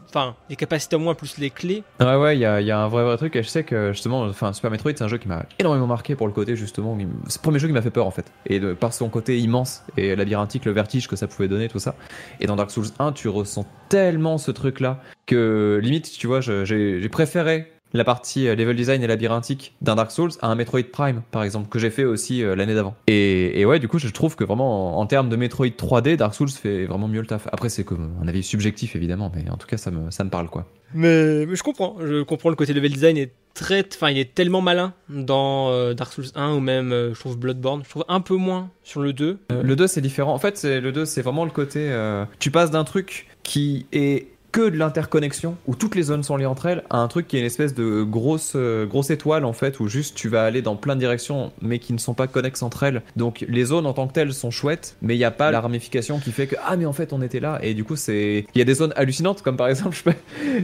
[0.08, 1.82] Enfin, les capacités en moins plus les clés.
[2.00, 3.92] Ouais, ouais, il y a, y a un vrai, vrai truc, et je sais que
[3.92, 6.87] justement, enfin, Super Metroid, c'est un jeu qui m'a énormément marqué pour le côté, justement,
[7.26, 8.32] c'est le premier jeu qui m'a fait peur, en fait.
[8.46, 11.94] Et par son côté immense et labyrinthique, le vertige que ça pouvait donner, tout ça.
[12.40, 17.08] Et dans Dark Souls 1, tu ressens tellement ce truc-là que limite, tu vois, j'ai
[17.08, 21.22] préféré la partie euh, level design et labyrinthique d'un Dark Souls à un Metroid Prime,
[21.30, 22.94] par exemple, que j'ai fait aussi euh, l'année d'avant.
[23.06, 26.34] Et, et ouais, du coup, je trouve que vraiment, en, termes de Metroid 3D, Dark
[26.34, 27.48] Souls fait vraiment mieux le taf.
[27.52, 30.66] Après, c'est comme un avis subjectif, évidemment, mais en tout cas, ça me, parle, quoi.
[30.94, 34.60] Mais, mais je comprends, je comprends le côté level design est enfin, il est tellement
[34.60, 37.82] malin dans euh, Dark Souls 1 ou même, euh, je trouve Bloodborne.
[37.84, 39.38] Je trouve un peu moins sur le 2.
[39.52, 40.32] Euh, le 2 c'est différent.
[40.32, 41.90] En fait, le 2 c'est vraiment le côté.
[42.38, 46.46] tu passes d'un truc qui est que de l'interconnexion, où toutes les zones sont liées
[46.46, 49.52] entre elles, à un truc qui est une espèce de grosse, euh, grosse étoile en
[49.52, 52.26] fait, où juste tu vas aller dans plein de directions, mais qui ne sont pas
[52.26, 53.02] connexes entre elles.
[53.16, 55.60] Donc les zones en tant que telles sont chouettes, mais il n'y a pas la
[55.60, 58.46] ramification qui fait que ah mais en fait on était là, et du coup c'est,
[58.54, 60.12] il y a des zones hallucinantes comme par exemple, je, peux-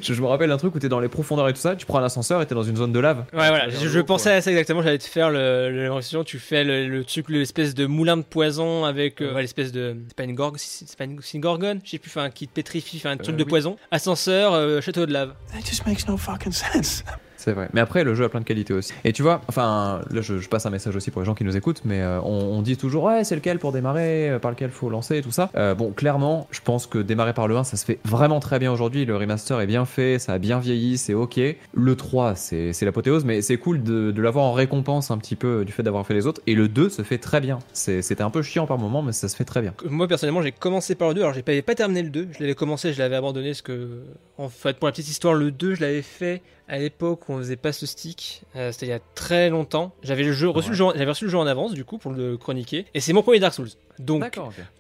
[0.01, 1.85] je, je me rappelle un truc où t'es dans les profondeurs et tout ça, tu
[1.87, 3.19] prends un ascenseur et t'es dans une zone de lave.
[3.33, 6.65] Ouais, voilà, je, je pensais à ça exactement, j'allais te faire le, le, tu fais
[6.65, 9.97] le, le truc, l'espèce de moulin de poison avec euh, l'espèce de.
[10.09, 12.97] C'est pas une gorgue, c'est pas une, gorgone, je sais plus, enfin, qui te pétrifie,
[12.99, 13.49] enfin, un truc Euh, de oui.
[13.49, 13.74] poison.
[13.91, 15.35] Ascenseur, euh, château de lave.
[15.53, 17.05] That just makes no fucking sense.
[17.45, 17.69] C'est vrai.
[17.75, 18.95] Mais après, le jeu a plein de qualités aussi.
[19.05, 21.45] Et tu vois, enfin, là, je, je passe un message aussi pour les gens qui
[21.45, 24.51] nous écoutent, mais euh, on, on dit toujours, ouais, c'est lequel pour démarrer, euh, par
[24.51, 25.51] lequel faut lancer, et tout ça.
[25.55, 28.59] Euh, bon, clairement, je pense que démarrer par le 1, ça se fait vraiment très
[28.59, 29.05] bien aujourd'hui.
[29.05, 31.39] Le remaster est bien fait, ça a bien vieilli, c'est ok.
[31.75, 35.37] Le 3, c'est c'est l'apothéose, mais c'est cool de, de l'avoir en récompense un petit
[35.37, 36.41] peu du fait d'avoir fait les autres.
[36.47, 37.59] Et le 2 se fait très bien.
[37.75, 39.75] C'est- C'était un peu chiant par moment, mais ça se fait très bien.
[39.85, 42.41] Moi personnellement j'ai commencé par le 2, alors j'ai pas, pas terminé le 2, je
[42.41, 44.01] l'avais commencé, je l'avais abandonné parce que
[44.39, 47.39] en fait pour la petite histoire le 2 je l'avais fait à l'époque où on
[47.39, 49.93] faisait pas ce stick, euh, c'était il y a très longtemps.
[50.03, 51.99] J'avais le jeu reçu le jeu, en- j'avais reçu le jeu en avance du coup
[51.99, 53.69] pour le chroniquer et c'est mon premier Dark Souls.
[53.99, 54.23] Donc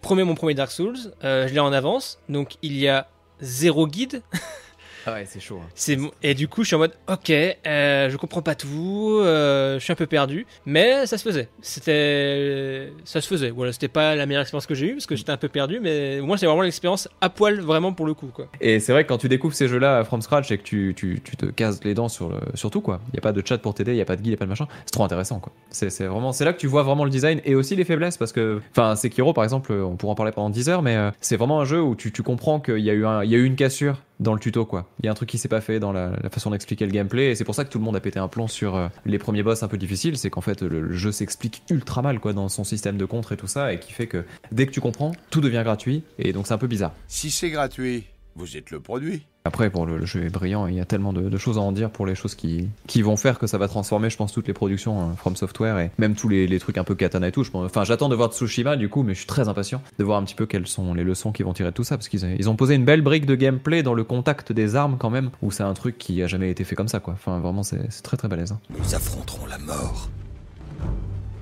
[0.01, 3.09] premier mon premier Dark Souls, euh, je l'ai en avance, donc il y a
[3.40, 4.23] zéro guide.
[5.06, 5.60] Ah ouais, c'est chaud.
[5.62, 5.68] hein.
[5.74, 9.78] C'est et du coup je suis en mode ok, euh, je comprends pas tout, euh,
[9.78, 11.48] je suis un peu perdu, mais ça se faisait.
[11.62, 13.50] C'était ça se faisait.
[13.50, 15.80] Voilà, c'était pas la meilleure expérience que j'ai eue parce que j'étais un peu perdu,
[15.80, 18.46] mais au moins c'est vraiment l'expérience à poil vraiment pour le coup quoi.
[18.60, 21.20] Et c'est vrai que quand tu découvres ces jeux-là from scratch et que tu, tu,
[21.22, 23.00] tu te casses les dents sur, le, sur tout, quoi.
[23.08, 24.30] Il n'y a pas de chat pour t'aider, il n'y a pas de guide, il
[24.30, 24.66] n'y a pas de machin.
[24.86, 25.52] C'est trop intéressant, quoi.
[25.70, 28.16] C'est c'est vraiment, c'est là que tu vois vraiment le design et aussi les faiblesses
[28.16, 31.10] parce que, enfin, Sekiro, par exemple, on pourra en parler pendant 10 heures, mais euh,
[31.20, 33.34] c'est vraiment un jeu où tu, tu comprends qu'il y, a eu un- il y
[33.34, 34.88] a eu une cassure dans le tuto quoi.
[35.00, 37.30] Il y a un truc qui s'est pas fait dans la, façon d'expliquer le gameplay
[37.30, 39.18] et c'est pour ça que tout le monde a pété un plomb sur euh, les
[39.18, 42.48] premiers boss un peu difficiles, c'est qu'en fait le jeu s'explique ultra mal quoi dans
[42.48, 45.12] son système de contre et tout ça et qui fait que dès que tu comprends,
[45.30, 46.92] tout devient gratuit et donc c'est un peu bizarre.
[47.06, 48.04] Si c'est gratuit,
[48.37, 49.27] vous êtes le produit.
[49.44, 51.61] Après, pour le, le jeu est brillant, il y a tellement de, de, choses à
[51.61, 54.33] en dire pour les choses qui, qui vont faire que ça va transformer, je pense,
[54.33, 57.29] toutes les productions hein, From Software et même tous les, les, trucs un peu katana
[57.29, 57.44] et tout.
[57.44, 60.05] Je pense, enfin, j'attends de voir Tsushima du coup, mais je suis très impatient de
[60.05, 62.09] voir un petit peu quelles sont les leçons qu'ils vont tirer de tout ça parce
[62.09, 65.11] qu'ils ils ont posé une belle brique de gameplay dans le contact des armes quand
[65.11, 67.12] même, où c'est un truc qui a jamais été fait comme ça quoi.
[67.12, 68.53] Enfin, vraiment, c'est très très balèze.
[68.53, 68.61] Hein.
[68.70, 70.09] Nous affronterons la mort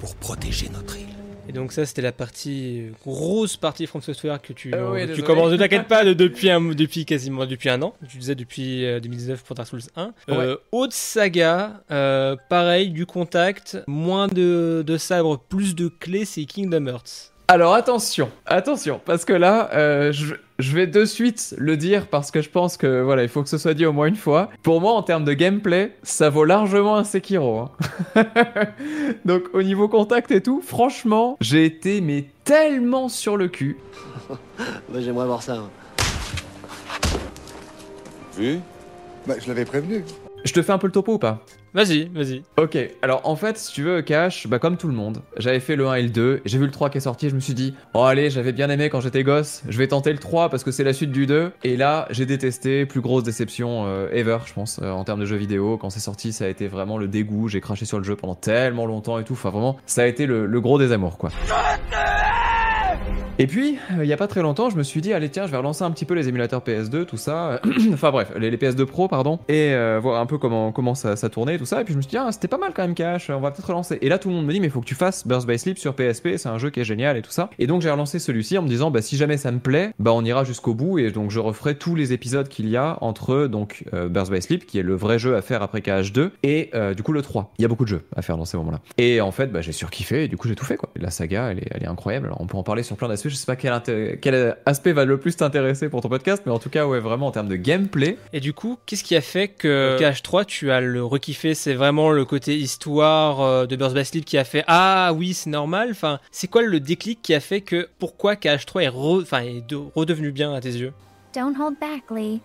[0.01, 1.12] pour protéger notre île.
[1.49, 5.23] Et donc ça, c'était la partie grosse partie From Software que tu, euh, oui, tu
[5.23, 5.51] commences.
[5.51, 7.95] Ne t'inquiète pas, de, depuis un, depuis quasiment depuis un an.
[8.09, 10.13] Tu disais depuis euh, 2019 pour Dark Souls 1.
[10.29, 16.45] Euh, Haute saga, euh, pareil, du contact, moins de, de sabres, plus de clés, c'est
[16.45, 17.32] Kingdom Hearts.
[17.49, 22.31] Alors attention, attention, parce que là, euh, je, je, vais de suite le dire parce
[22.31, 24.49] que je pense que voilà, il faut que ce soit dit au moins une fois.
[24.63, 27.59] Pour moi, en termes de gameplay, ça vaut largement un Sekiro.
[27.59, 27.71] Hein.
[29.25, 33.77] Donc au niveau contact et tout, franchement, j'ai été mais tellement sur le cul.
[34.29, 35.59] bah, J'aimerais voir ça.
[38.39, 38.61] Vu?
[39.27, 40.05] Bah je l'avais prévenu.
[40.45, 41.45] Je te fais un peu le topo ou pas?
[41.73, 42.43] Vas-y, vas-y.
[42.59, 45.77] Ok, alors en fait, si tu veux, Cash, bah comme tout le monde, j'avais fait
[45.77, 47.55] le 1 et le 2, j'ai vu le 3 qui est sorti, je me suis
[47.55, 50.65] dit, oh allez, j'avais bien aimé quand j'étais gosse, je vais tenter le 3 parce
[50.65, 54.39] que c'est la suite du 2, et là, j'ai détesté, plus grosse déception euh, ever,
[54.45, 56.99] je pense, euh, en termes de jeux vidéo, quand c'est sorti, ça a été vraiment
[56.99, 60.03] le dégoût, j'ai craché sur le jeu pendant tellement longtemps et tout, enfin vraiment, ça
[60.03, 61.31] a été le, le gros désamour, quoi.
[63.39, 65.47] Et puis, il euh, y a pas très longtemps, je me suis dit, allez, tiens,
[65.47, 67.61] je vais relancer un petit peu les émulateurs PS2, tout ça.
[67.93, 69.39] enfin bref, les, les, PS2 Pro, pardon.
[69.49, 71.81] Et euh, voir un peu comment, comment ça, ça, tournait, tout ça.
[71.81, 73.51] Et puis je me suis dit, ah, c'était pas mal quand même, Cash, on va
[73.51, 73.99] peut-être relancer.
[74.03, 75.79] Et là, tout le monde me dit, mais faut que tu fasses Burst by Sleep
[75.79, 77.49] sur PSP, c'est un jeu qui est génial et tout ça.
[77.59, 80.13] Et donc, j'ai relancé celui-ci en me disant, bah, si jamais ça me plaît, bah,
[80.13, 80.99] on ira jusqu'au bout.
[80.99, 84.43] Et donc, je referai tous les épisodes qu'il y a entre, donc, euh, Burst by
[84.43, 87.23] Sleep, qui est le vrai jeu à faire après KH2, et euh, du coup, le
[87.23, 87.53] 3.
[87.59, 88.81] Il y a beaucoup de jeux à faire dans ces moments-là.
[88.99, 90.91] Et en fait, bah, j'ai surkiffé, et du coup, j'ai tout fait, quoi.
[90.97, 92.27] La saga, elle est, elle est incroyable.
[92.27, 93.09] Alors, on peut en parler sur plein.
[93.29, 96.53] Je sais pas quel intérêt quel aspect va le plus t'intéresser pour ton podcast, mais
[96.53, 98.19] en tout cas, ouais, vraiment en termes de gameplay.
[98.33, 99.99] Et du coup, qu'est-ce qui a fait que euh...
[99.99, 101.55] KH3, tu as le rekiffé?
[101.55, 105.35] C'est vraiment le côté histoire euh, de Burst by Sleep qui a fait Ah oui,
[105.35, 105.89] c'est normal.
[105.91, 109.21] Enfin, c'est quoi le déclic qui a fait que pourquoi KH3 est, re...
[109.23, 109.77] enfin, est de...
[109.95, 110.93] redevenu bien à tes yeux?
[111.35, 112.41] Don't hold back, Lee.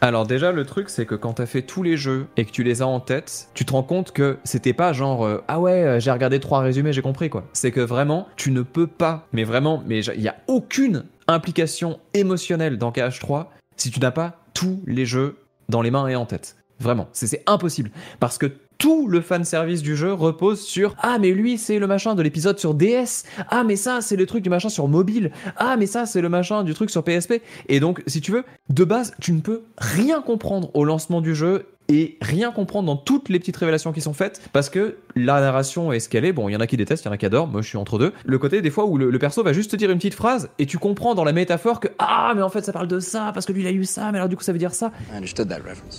[0.00, 2.62] Alors déjà le truc c'est que quand t'as fait tous les jeux et que tu
[2.62, 5.98] les as en tête, tu te rends compte que c'était pas genre euh, ah ouais
[6.00, 7.44] j'ai regardé trois résumés j'ai compris quoi.
[7.52, 11.98] C'est que vraiment tu ne peux pas, mais vraiment, mais il y a aucune implication
[12.12, 15.36] émotionnelle dans KH3 si tu n'as pas tous les jeux
[15.68, 16.56] dans les mains et en tête.
[16.80, 21.30] Vraiment, c'est impossible parce que tout le fan service du jeu repose sur ah mais
[21.30, 24.50] lui c'est le machin de l'épisode sur DS ah mais ça c'est le truc du
[24.50, 25.30] machin sur mobile.
[25.56, 27.34] Ah mais ça c'est le machin du truc sur PSP
[27.68, 31.34] et donc si tu veux de base tu ne peux rien comprendre au lancement du
[31.34, 35.40] jeu et rien comprendre dans toutes les petites révélations qui sont faites parce que la
[35.40, 36.32] narration est ce qu'elle est.
[36.32, 37.46] Bon, il y en a qui détestent, il y en a qui adorent.
[37.46, 38.12] Moi, je suis entre deux.
[38.24, 40.48] Le côté des fois où le, le, perso va juste te dire une petite phrase
[40.58, 43.30] et tu comprends dans la métaphore que ah, mais en fait, ça parle de ça
[43.32, 44.92] parce que lui il a eu ça, mais alors du coup, ça veut dire ça.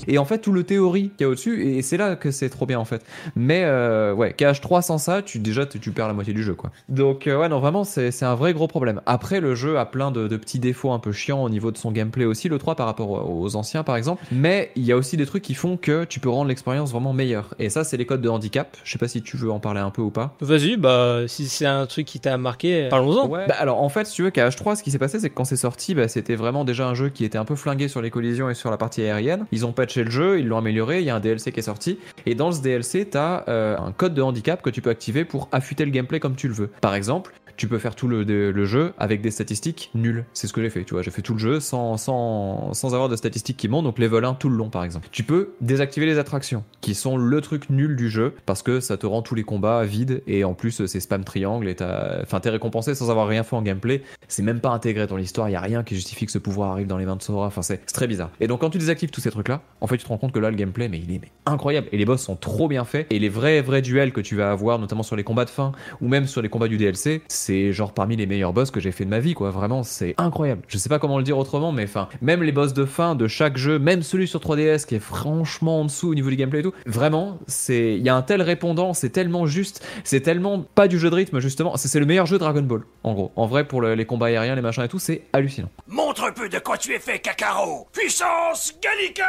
[0.07, 2.49] Et en fait, tout le théorie qu'il y a au-dessus et c'est là que c'est
[2.49, 3.03] trop bien en fait.
[3.35, 6.55] Mais euh, ouais, KH3 sans ça, tu déjà tu, tu, perds la moitié du jeu
[6.55, 6.71] quoi.
[6.89, 9.01] Donc euh, ouais, non vraiment, c'est un vrai gros problème.
[9.05, 11.77] Après, le jeu a plein de, de, petits défauts un peu chiants au niveau de
[11.77, 14.23] son gameplay aussi, le 3 par rapport aux anciens par exemple.
[14.31, 17.13] Mais il y a aussi des trucs qui font que tu peux rendre l'expérience vraiment
[17.13, 17.53] meilleure.
[17.59, 18.77] Et ça, c'est les codes de handicap.
[18.83, 20.35] Je sais pas si tu veux en parler un peu ou pas.
[20.41, 23.27] Vas-y, bah si c'est un truc qui t'a marqué, parlons-en.
[23.27, 23.45] Ouais.
[23.47, 25.45] Bah, alors en fait, si tu veux, KH3, ce qui s'est passé, c'est que quand
[25.45, 28.09] c'est sorti, bah, c'était vraiment déjà un jeu qui était un peu flingué sur les
[28.09, 29.45] collisions et sur la partie aérienne.
[29.51, 30.99] Ils ont patché le jeu, ils l'ont amélioré.
[30.99, 31.99] Il y a un DLC qui est sorti.
[32.25, 35.49] Et dans ce DLC, t'as euh, un code de handicap que tu peux activer pour
[35.51, 36.67] affûter le gameplay comme tu le veux.
[36.81, 40.25] Par exemple, tu peux faire tout le, jeu avec des statistiques nulles.
[40.33, 41.03] C'est ce que j'ai fait, tu vois.
[41.03, 44.25] J'ai fait tout le jeu sans, sans, sans avoir de statistiques qui montent, donc level
[44.25, 45.07] 1 tout le long, par exemple.
[45.11, 48.97] Tu peux désactiver les attractions, qui sont le truc nul du jeu, parce que ça
[48.97, 51.75] te rend tous les combats vides, et en plus, c'est spam triangle, et
[52.23, 54.01] enfin, t'es récompensé sans avoir rien fait en gameplay.
[54.27, 56.87] C'est même pas intégré dans l'histoire, y a rien qui justifie que ce pouvoir arrive
[56.87, 57.47] dans les mains de Sora.
[57.47, 58.31] Enfin, c'est très bizarre.
[58.39, 60.39] Et donc, quand tu désactives tous ces trucs-là, en fait, tu te rends compte que
[60.39, 61.87] là, le gameplay, mais il est incroyable.
[61.91, 64.51] Et les boss sont trop bien faits, et les vrais, vrais duels que tu vas
[64.51, 67.21] avoir, notamment sur les combats de fin, ou même sur les combats du DLC,
[67.71, 69.51] genre parmi les meilleurs boss que j'ai fait de ma vie, quoi.
[69.51, 70.61] Vraiment, c'est incroyable.
[70.67, 73.27] Je sais pas comment le dire autrement, mais enfin, même les boss de fin de
[73.27, 76.59] chaque jeu, même celui sur 3DS qui est franchement en dessous au niveau du gameplay
[76.59, 80.61] et tout, vraiment, c'est, il y a un tel répondant, c'est tellement juste, c'est tellement
[80.61, 81.77] pas du jeu de rythme, justement.
[81.77, 83.31] C'est le meilleur jeu Dragon Ball, en gros.
[83.35, 85.69] En vrai, pour le, les combats aériens, les machins et tout, c'est hallucinant.
[85.87, 89.23] Montre un peu de quoi tu es fait, Kakaro Puissance Gallica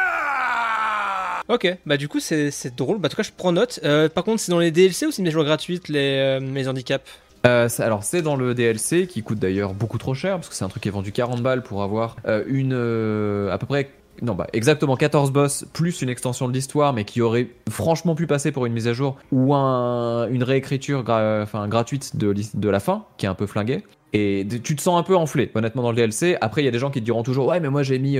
[1.48, 2.98] Ok, bah du coup, c'est drôle.
[2.98, 3.78] Bah, en tout cas, je prends note.
[3.84, 6.68] Euh, par contre, c'est dans les DLC ou c'est une joueurs gratuite, les, euh, les
[6.68, 7.04] handicaps?
[7.46, 10.64] Euh, alors c'est dans le DLC qui coûte d'ailleurs beaucoup trop cher parce que c'est
[10.64, 13.90] un truc qui est vendu 40 balles pour avoir euh, une euh, à peu près
[14.22, 18.26] non bah exactement 14 boss plus une extension de l'histoire, mais qui aurait franchement pu
[18.26, 23.04] passer pour une mise à jour ou un, une réécriture enfin, gratuite de, la fin,
[23.18, 23.82] qui est un peu flinguée.
[24.12, 26.38] Et tu te sens un peu enflé, honnêtement, dans le DLC.
[26.40, 28.18] Après, il y a des gens qui te diront toujours Ouais, mais moi j'ai mis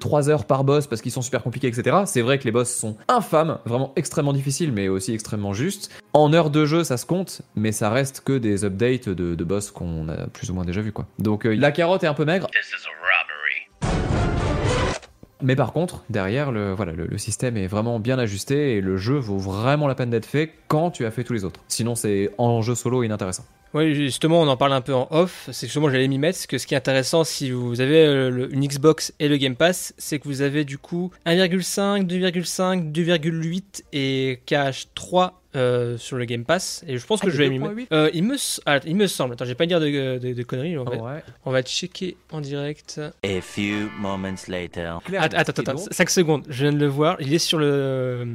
[0.00, 1.98] 3 heures par boss parce qu'ils sont super compliqués, etc.
[2.06, 5.90] C'est vrai que les boss sont infâmes, vraiment extrêmement difficiles, mais aussi extrêmement justes.
[6.14, 9.70] En heures de jeu, ça se compte, mais ça reste que des updates de, boss
[9.70, 11.06] qu'on a plus ou moins déjà vu, quoi.
[11.18, 12.48] Donc euh, la carotte est un peu maigre.
[15.42, 19.16] Mais par contre, derrière, le, voilà, le, système est vraiment bien ajusté et le jeu
[19.16, 21.60] vaut vraiment la peine d'être fait quand tu as fait tous les autres.
[21.68, 23.44] Sinon, c'est en jeu solo inintéressant.
[23.74, 25.48] Oui, justement, on en parle un peu en off.
[25.52, 26.46] C'est justement, j'allais m'y mettre.
[26.46, 29.92] que ce qui est intéressant, si vous avez euh, une Xbox et le Game Pass,
[29.98, 36.24] c'est que vous avez du coup 1,5, 2,5, 2,8 et cache 3 euh, sur le
[36.26, 36.84] Game Pass.
[36.86, 37.74] Et je pense Ah, que je vais m'y 2,8?
[37.74, 37.88] mettre.
[37.92, 39.32] Euh, il, me, s- ah, il me semble.
[39.34, 40.76] Attends, je vais pas dire de, de- de conneries.
[40.78, 41.22] On va, Ouais.
[41.44, 43.00] on va checker en direct.
[43.24, 44.98] A few moments later.
[45.18, 47.16] Attends, attends, attends, 5 secondes, je viens de le voir.
[47.20, 48.26] Il est sur le.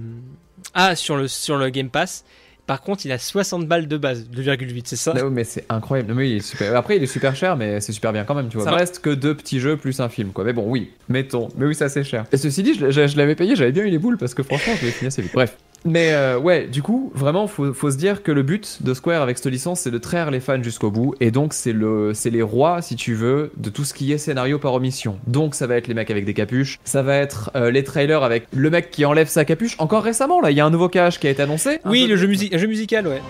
[0.74, 2.24] Ah, sur le, sur le Game Pass.
[2.68, 5.14] Par contre, il a 60 balles de base, 2,8, c'est ça?
[5.14, 6.14] Non, mais c'est incroyable.
[6.14, 6.74] Mais il est super.
[6.76, 8.66] Après, il est super cher, mais c'est super bien quand même, tu vois.
[8.66, 10.46] Ça reste que deux petits jeux plus un film, quoi.
[10.46, 11.50] Mais bon, oui, mettons.
[11.58, 12.26] Mais oui, ça c'est cher.
[12.32, 14.34] Et ceci dit, je, l'ai- je- je l'avais payé, j'avais bien eu les boules parce
[14.36, 15.34] que franchement, je l'ai fini assez vite.
[15.34, 15.58] Bref.
[15.84, 19.22] Mais euh, ouais, du coup, vraiment, faut, faut se dire que le but de Square
[19.22, 22.30] avec cette licence, c'est de traire les fans jusqu'au bout, et donc c'est le, c'est
[22.30, 25.18] les rois, si tu veux, de tout ce qui est scénario par omission.
[25.26, 28.24] Donc ça va être les mecs avec des capuches, ça va être euh, les trailers
[28.24, 29.76] avec le mec qui enlève sa capuche.
[29.80, 31.80] Encore récemment, là, il y a un nouveau cache qui a été annoncé.
[31.86, 33.22] Oui, le jeu, music jeu musical, ouais.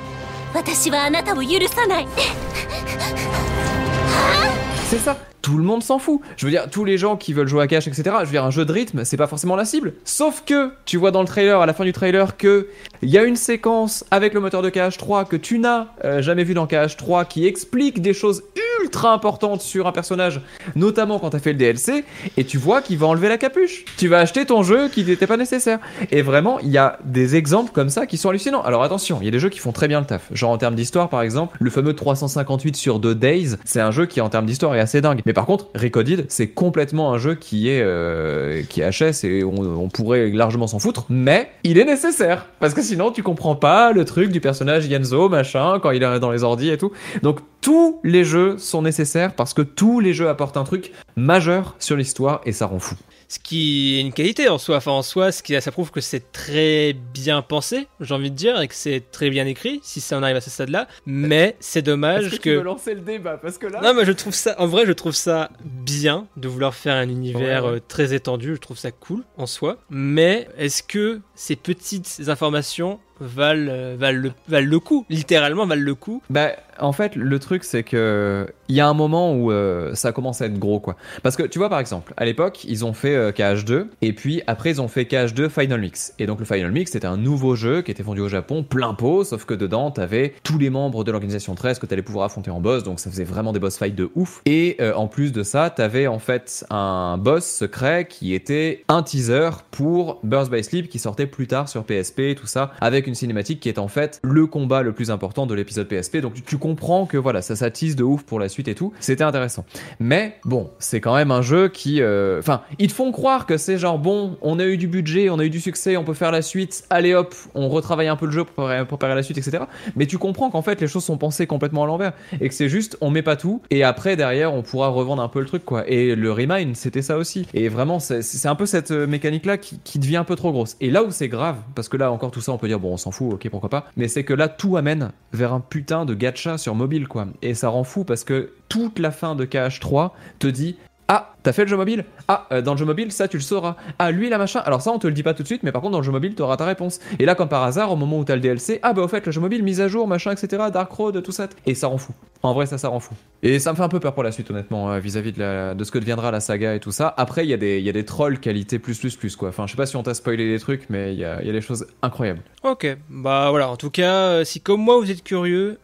[4.90, 5.18] C'est ça.
[5.42, 6.22] Tout le monde s'en fout.
[6.38, 8.04] Je veux dire, tous les gens qui veulent jouer à cash, etc.
[8.20, 9.94] Je veux dire, un jeu de rythme, c'est pas forcément la cible.
[10.06, 12.68] Sauf que tu vois dans le trailer, à la fin du trailer, que
[13.02, 16.22] il y a une séquence avec le moteur de Cash 3 que tu n'as euh,
[16.22, 18.44] jamais vu dans Cash 3 qui explique des choses
[18.82, 20.42] ultra importantes sur un personnage,
[20.76, 22.04] notamment quand t'as fait le DLC,
[22.38, 23.86] et tu vois qu'il va enlever la capuche.
[23.98, 25.80] Tu vas acheter ton jeu qui n'était pas nécessaire.
[26.12, 28.62] Et vraiment, il y a des exemples comme ça qui sont hallucinants.
[28.62, 30.24] Alors attention, il y a des jeux qui font très bien le taf.
[30.32, 34.06] Genre en termes d'histoire, par exemple, le fameux 358 sur 2 Days, c'est un jeu
[34.06, 35.22] qui en termes d'histoire est assez dingue.
[35.34, 39.54] Par contre, Recoded, c'est complètement un jeu qui est euh, qui est HS et on,
[39.56, 43.91] on pourrait largement s'en foutre, mais il est nécessaire parce que sinon tu comprends pas
[43.91, 46.91] le truc du personnage Yenzo machin quand il est dans les ordis et tout.
[47.22, 51.76] Donc tous les jeux sont nécessaires parce que tous les jeux apportent un truc majeur
[51.80, 52.95] sur l'histoire et ça rend fou.
[53.28, 54.76] Ce qui est une qualité en soi.
[54.76, 58.36] Enfin, en soi, ce qui, ça prouve que c'est très bien pensé, j'ai envie de
[58.36, 60.86] dire, et que c'est très bien écrit, si ça en arrive à ce stade-là.
[61.06, 62.50] Mais c'est dommage Est-ce que, que.
[62.50, 63.38] tu veux lancer le débat?
[63.38, 66.50] Parce que là Non, mais je trouve ça, en vrai, je trouve ça bien de
[66.50, 67.78] vouloir faire un univers Ouais, ouais.
[67.78, 68.56] euh, très étendu.
[68.56, 69.78] Je trouve ça cool en soi.
[69.89, 75.06] Mais est-ce que ces petites informations valent, euh, valent, le, valent le coup.
[75.10, 76.22] Littéralement, valent le coup.
[76.30, 80.14] Bah, en fait, le truc, c'est que il y a un moment où euh, ça
[80.14, 80.96] commence à être gros, quoi.
[81.24, 84.42] Parce que tu vois, par exemple, à l'époque, ils ont fait euh, KH2, et puis
[84.48, 86.14] après, ils ont fait KH2 Final Mix.
[86.20, 88.94] Et donc, le Final Mix, c'était un nouveau jeu qui était vendu au Japon, plein
[88.94, 92.50] pot, sauf que dedans, t'avais tous les membres de l'organisation 13 que t'allais pouvoir affronter
[92.50, 94.42] en boss, donc ça faisait vraiment des boss fights de ouf.
[94.46, 99.04] Et euh, en plus de ça, t'avais en fait un boss secret qui était un
[99.04, 103.16] teaser pour Burst by Sleep qui sortait plus tard sur PSP, tout ça, avec une
[103.16, 106.20] cinématique qui est en fait le combat le plus important de l'épisode PSP.
[106.20, 108.93] Donc tu, tu comprends que voilà, ça s'attise de ouf pour la suite et tout.
[109.00, 109.65] C'était intéressant.
[110.00, 113.58] Mais bon, c'est quand même un jeu qui, euh, enfin, ils te font croire que
[113.58, 116.13] c'est genre bon, on a eu du budget, on a eu du succès, on peut
[116.13, 116.84] faire la suite.
[116.89, 119.63] Allez hop, on retravaille un peu le jeu pour préparer, la suite, etc.
[119.95, 122.69] Mais tu comprends qu'en fait les choses sont pensées complètement à l'envers et que c'est
[122.69, 125.65] juste on met pas tout et après derrière on pourra revendre un peu le truc
[125.65, 125.88] quoi.
[125.88, 127.47] Et le Remind c'était ça aussi.
[127.54, 130.78] Et vraiment c'est un peu cette mécanique là qui, qui devient un peu trop grosse.
[130.82, 132.93] Et là où c'est grave, parce que là encore tout ça on peut dire bon
[132.93, 136.06] on s'en fout, ok pourquoi pas, mais c'est que là tout amène vers un putain
[136.06, 137.28] de gacha sur mobile quoi.
[137.41, 140.78] Et ça rend fou parce que toute la fin de KH3 te dit
[141.14, 142.06] ah, t'as fait le jeu mobile?
[142.30, 143.76] Ah, euh, dans le jeu mobile, ça tu le sauras.
[144.00, 144.62] Ah, lui, la machin.
[144.62, 146.06] Alors ça, on te le dit pas tout de suite, mais par contre, dans le
[146.06, 147.02] jeu mobile, t'auras ta réponse.
[147.20, 149.26] Et là, comme par hasard, au moment où t'as le DLC, ah bah au fait,
[149.26, 151.50] le jeu mobile, mise à jour, machin, etc., Dark Road, tout ça.
[151.66, 152.14] Et ça rend fou.
[152.44, 153.14] En vrai, ça, ça rend fou.
[153.44, 155.84] Et ça me fait un peu peur pour la suite, honnêtement, euh, vis-à-vis de, de
[155.84, 157.14] ce que deviendra la saga et tout ça.
[157.18, 159.50] Après, il y, a des- trolls qualité plus, plus, plus, quoi.
[159.50, 161.60] Enfin, je sais pas si on t'a spoilé des trucs, mais il y a, des
[161.60, 162.40] choses incroyables.
[162.64, 165.78] Ok, bah voilà, en tout cas, euh, si comme moi vous êtes curieux,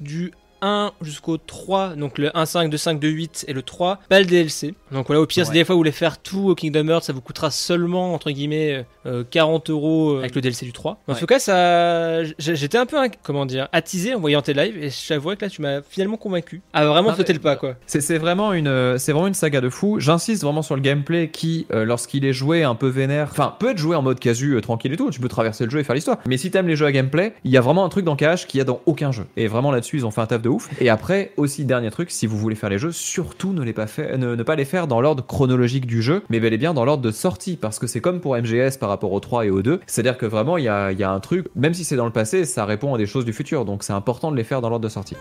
[0.00, 3.98] du 1 jusqu'au 3, donc le 1, 5, 2, 5, 2, 8 et le 3,
[4.08, 4.74] pas le DLC.
[4.92, 5.58] Donc voilà, au pire, si Ouais.
[5.58, 8.84] des fois vous voulez faire tout au Kingdom Hearts, ça vous coûtera seulement, entre guillemets,
[9.06, 11.00] euh, 40 euros euh, avec le DLC du 3.
[11.08, 11.18] En Ouais.
[11.18, 15.34] tout cas, ça, j'étais un peu, comment dire, attisé en voyant tes lives et j'avoue
[15.36, 17.74] que là, tu m'as finalement convaincu à vraiment Ah, sauter le pas, quoi.
[17.86, 20.00] C'est vraiment une euh, vraiment une saga de fou.
[20.00, 23.70] J'insiste vraiment sur le gameplay qui euh, lorsqu'il est joué un peu vénère, enfin peut
[23.70, 25.84] être joué en mode casu euh, tranquille et tout, tu peux traverser le jeu et
[25.84, 26.18] faire l'histoire.
[26.26, 28.46] Mais si t'aimes les jeux à gameplay, il y a vraiment un truc dans KH
[28.46, 29.26] qu'il y a dans aucun jeu.
[29.36, 30.68] Et vraiment là-dessus, ils ont fait un taf de de ouf.
[30.80, 33.86] Et après, aussi dernier truc, si vous voulez faire les jeux, surtout ne les pas
[33.86, 36.74] faire, ne, ne pas les faire dans l'ordre chronologique du jeu, mais bel et bien
[36.74, 39.50] dans l'ordre de sortie, parce que c'est comme pour MGS par rapport au 3 et
[39.50, 41.84] au 2, c'est-à-dire que vraiment il y a, il y a un truc, même si
[41.84, 44.36] c'est dans le passé, ça répond à des choses du futur, donc c'est important de
[44.36, 45.16] les faire dans l'ordre de sortie.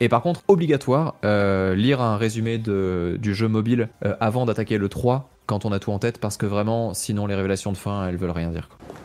[0.00, 4.78] Et par contre, obligatoire, euh, lire un résumé de, du jeu mobile euh, avant d'attaquer
[4.78, 7.76] le 3 quand on a tout en tête, parce que vraiment, sinon les révélations de
[7.76, 8.68] fin, elles veulent rien dire.
[8.68, 9.03] quoi.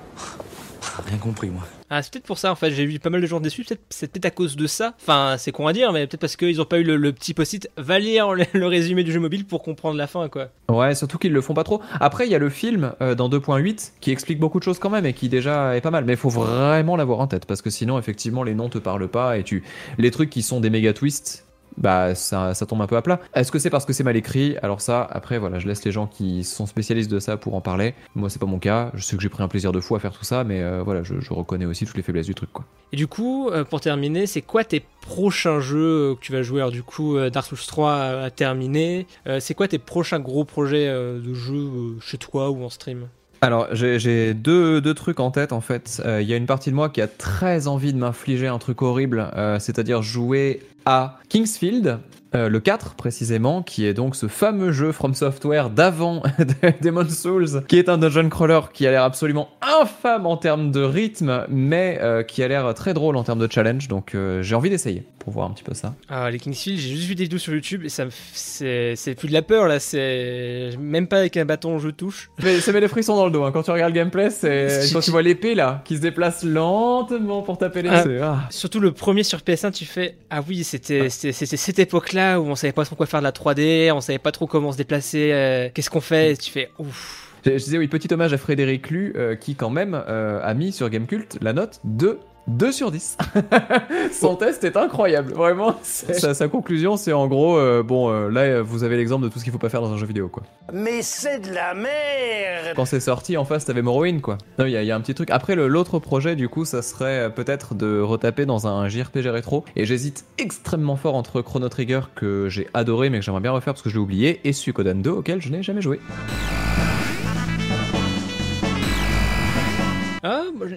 [1.08, 1.64] Rien compris, moi.
[1.89, 3.82] Ah, c'est peut-être pour ça, en fait, j'ai vu pas mal de gens déçus, peut-être,
[3.89, 4.93] c'est peut-être à cause de ça.
[5.02, 7.34] Enfin, c'est con à dire, mais peut-être parce qu'ils ont pas eu le, le petit
[7.34, 10.50] post-it, va lire le, le résumé du jeu mobile pour comprendre la fin, quoi.
[10.70, 11.82] Ouais, surtout qu'ils le font pas trop.
[12.00, 14.89] Après, il y a le film euh, dans 2.8 qui explique beaucoup de choses quand
[14.89, 16.06] même et qui déjà est pas mal.
[16.06, 19.08] Mais il faut vraiment l'avoir en tête parce que sinon, effectivement, les noms te parlent
[19.08, 19.64] pas et tu
[19.97, 21.45] les trucs qui sont des méga twists.
[21.78, 23.20] Bah, ça, ça tombe un peu à plat.
[23.34, 24.57] Est-ce que c'est parce que c'est mal écrit?
[24.61, 27.61] Alors ça, après, voilà, je laisse les gens qui sont spécialistes de ça pour en
[27.61, 27.93] parler.
[28.15, 28.91] Moi, c'est pas mon cas.
[28.95, 30.82] Je sais que j'ai pris un plaisir de fou à faire tout ça, mais euh,
[30.84, 32.65] voilà, je, je reconnais aussi toutes les faiblesses du truc, quoi.
[32.91, 36.41] Et du coup, euh, pour terminer, c'est quoi tes prochains jeux euh, que tu vas
[36.41, 36.59] jouer?
[36.59, 39.07] Alors du coup, Dark Souls 3 a terminé.
[39.39, 43.07] C'est quoi tes prochains gros projets de jeux euh, chez toi ou en stream?
[43.41, 46.01] Alors, j'ai deux, deux trucs en tête en fait.
[46.05, 48.57] Euh, Il y a une partie de moi qui a très envie de m'infliger un
[48.57, 52.00] truc horrible, euh, c'est-à-dire jouer à Kingsfield.
[52.36, 56.22] euh, le 4 précisément, qui est donc ce fameux jeu From Software d'avant
[56.84, 60.82] Demon Souls, qui est un dungeon crawler qui a l'air absolument infâme en termes de
[60.82, 64.54] rythme, mais euh, qui a l'air très drôle en termes de challenge, donc euh, j'ai
[64.54, 65.96] envie d'essayer pour voir un petit peu ça.
[66.08, 69.16] Ah, les Kingsfield, j'ai juste vu des vidéos sur YouTube et ça me c'est c'est
[69.16, 72.30] plus de la peur là, c'est même pas avec un bâton je touche.
[72.44, 73.52] Mais ça met les frissons dans le dos, hein.
[73.52, 77.42] quand tu regardes le gameplay, c'est quand tu- vois l'épée là, qui se déplace lentement
[77.42, 78.38] pour taper les Ah, c'est- ah.
[78.52, 82.56] Surtout le premier sur PS1, tu fais ah oui, c'était c'était cette époque-là où on
[82.56, 85.32] savait pas trop quoi faire de la 3D, on savait pas trop comment se déplacer,
[85.32, 87.30] euh, qu'est-ce qu'on fait, et tu fais ouf.
[87.46, 90.54] Je, je disais oui, petit hommage à Frédéric Lu, euh, qui quand même euh, a
[90.54, 92.20] mis sur Gamecult la note de
[92.50, 93.18] 2 sur 10.
[94.12, 95.76] Son test est incroyable, vraiment.
[95.84, 99.39] Sa, sa conclusion, c'est en gros, euh, bon, euh, là, vous avez l'exemple de tout
[99.39, 100.43] ce qu'il faut pas faire dans un jeu vidéo, quoi.
[100.74, 104.38] Mais c'est de la merde Quand c'est sorti, en face, t'avais Morrowind, quoi.
[104.58, 105.30] Non, il y, a- il y a un petit truc.
[105.32, 109.30] Après, le- l'autre projet, du coup, ça serait euh, peut-être de retaper dans un JRPG
[109.30, 109.64] rétro.
[109.76, 113.74] Et j'hésite extrêmement fort entre Chrono Trigger, que j'ai adoré, mais que j'aimerais bien refaire
[113.74, 116.00] parce que je l'ai oublié, et Suikoden 2, auquel je n'ai jamais joué.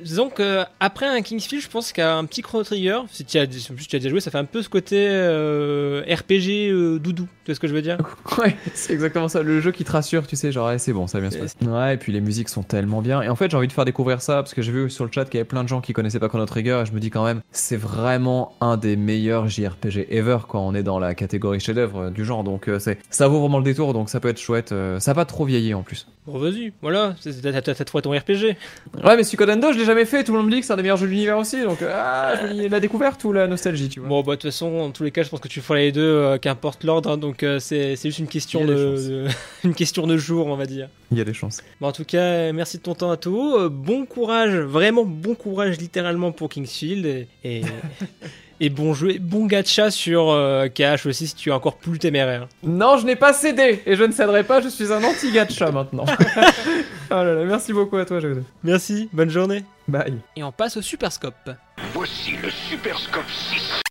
[0.04, 3.96] Disons que après un Kingsfield, je pense qu'un petit Chrono Trigger, si tu as, tu
[3.96, 7.26] as déjà joué, ça fait un peu ce côté euh, RPG euh, doudou.
[7.44, 7.98] Tu vois ce que je veux dire?
[8.38, 9.42] Ouais, c'est exactement ça.
[9.42, 11.38] Le jeu qui te rassure, tu sais, genre, ouais, c'est bon, ça va bien se
[11.42, 11.56] passer.
[11.66, 13.20] Ouais, et puis les musiques sont tellement bien.
[13.22, 15.10] Et en fait, j'ai envie de faire découvrir ça parce que j'ai vu sur le
[15.12, 17.00] chat qu'il y avait plein de gens qui connaissaient pas Chrono Trigger et je me
[17.00, 21.14] dis quand même, c'est vraiment un des meilleurs JRPG ever quand on est dans la
[21.14, 22.42] catégorie chef-d'œuvre du genre.
[22.44, 24.72] Donc, euh, c'est, ça vaut vraiment le détour, donc ça peut être chouette.
[24.72, 26.06] euh, ça va trop vieillir en plus.
[26.26, 28.56] Bon, vas-y, voilà, t'as trouvé ton RPG.
[29.04, 30.24] Ouais, mais Suikoden 2, je l'ai jamais fait.
[30.24, 31.62] Tout le monde me dit que c'est un des meilleurs jeux de l'univers aussi.
[31.62, 34.08] Donc, ah, la découverte ou la nostalgie, tu vois.
[34.08, 35.92] Bon, bah, de toute façon, en tous les cas, je pense que tu feras les
[35.92, 39.26] deux, euh, qu'importe l'ordre, hein, donc euh, c'est c'est juste une question, de,
[39.64, 40.88] une question de jour, on va dire.
[41.10, 41.62] Il y a des chances.
[41.80, 43.54] Bon, en tout cas, merci de ton temps à tout.
[43.56, 47.06] Euh, bon courage, vraiment bon courage littéralement pour Kingsfield.
[47.06, 47.62] Et, et,
[48.62, 51.98] et bon jeu, et bon gacha sur euh, Cash aussi si tu es encore plus
[51.98, 52.46] téméraire.
[52.62, 54.60] Non, je n'ai pas cédé et je ne céderai pas.
[54.60, 56.04] Je suis un anti-gacha maintenant.
[57.10, 58.44] oh là là, merci beaucoup à toi, Jade.
[58.62, 59.64] Merci, bonne journée.
[59.88, 60.18] Bye.
[60.36, 61.50] Et on passe au Superscope.
[61.92, 63.82] Voici le Super Scope 6.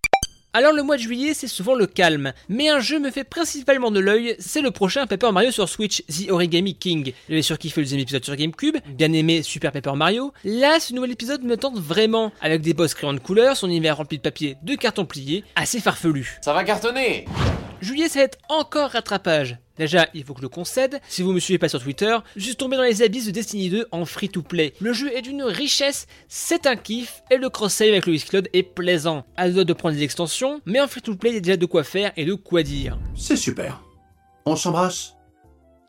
[0.53, 3.89] Alors le mois de juillet c'est souvent le calme, mais un jeu me fait principalement
[3.89, 7.13] de l'œil, c'est le prochain Paper Mario sur Switch, The Origami King.
[7.29, 10.33] J'avais surkiffé le deuxième épisode sur GameCube, bien aimé Super Paper Mario.
[10.43, 13.95] Là ce nouvel épisode me tente vraiment, avec des boss crayons de couleur, son univers
[13.95, 16.37] rempli de papier, de cartons pliés, assez farfelu.
[16.41, 17.27] Ça va cartonner
[17.81, 19.57] Juillet, ça va être encore rattrapage.
[19.77, 22.43] Déjà, il faut que je le concède, si vous me suivez pas sur Twitter, je
[22.43, 24.73] suis tombé dans les abysses de Destiny 2 en free-to-play.
[24.79, 28.61] Le jeu est d'une richesse, c'est un kiff, et le cross-save avec le Cloud est
[28.61, 29.25] plaisant.
[29.35, 31.65] À deux doigts de prendre des extensions, mais en free-to-play, il y a déjà de
[31.65, 32.99] quoi faire et de quoi dire.
[33.15, 33.81] C'est super.
[34.45, 35.15] On s'embrasse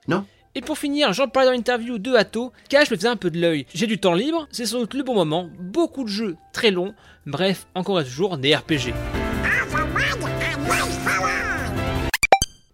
[0.08, 0.24] Non?
[0.54, 3.38] Et pour finir, j'en parlais dans l'interview de Atto, Cash me faisait un peu de
[3.38, 3.66] l'œil.
[3.74, 6.94] J'ai du temps libre, c'est sans doute le bon moment, beaucoup de jeux très longs,
[7.26, 8.92] bref, encore et toujours des RPG.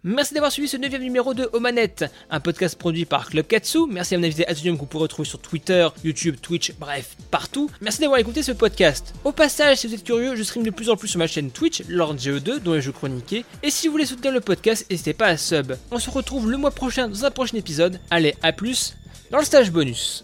[0.05, 3.79] Merci d'avoir suivi ce 9 numéro de Omanette, un podcast produit par Club Katsu.
[3.89, 7.69] Merci à mon invité Azunium que vous pourrez retrouver sur Twitter, YouTube, Twitch, bref, partout.
[7.81, 9.13] Merci d'avoir écouté ce podcast.
[9.25, 11.51] Au passage, si vous êtes curieux, je stream de plus en plus sur ma chaîne
[11.51, 13.43] Twitch, Lord GE2, dont les jeux chroniqués.
[13.61, 15.73] Et si vous voulez soutenir le podcast, n'hésitez pas à sub.
[15.91, 17.99] On se retrouve le mois prochain dans un prochain épisode.
[18.09, 18.95] Allez, à plus
[19.31, 20.23] dans le stage bonus.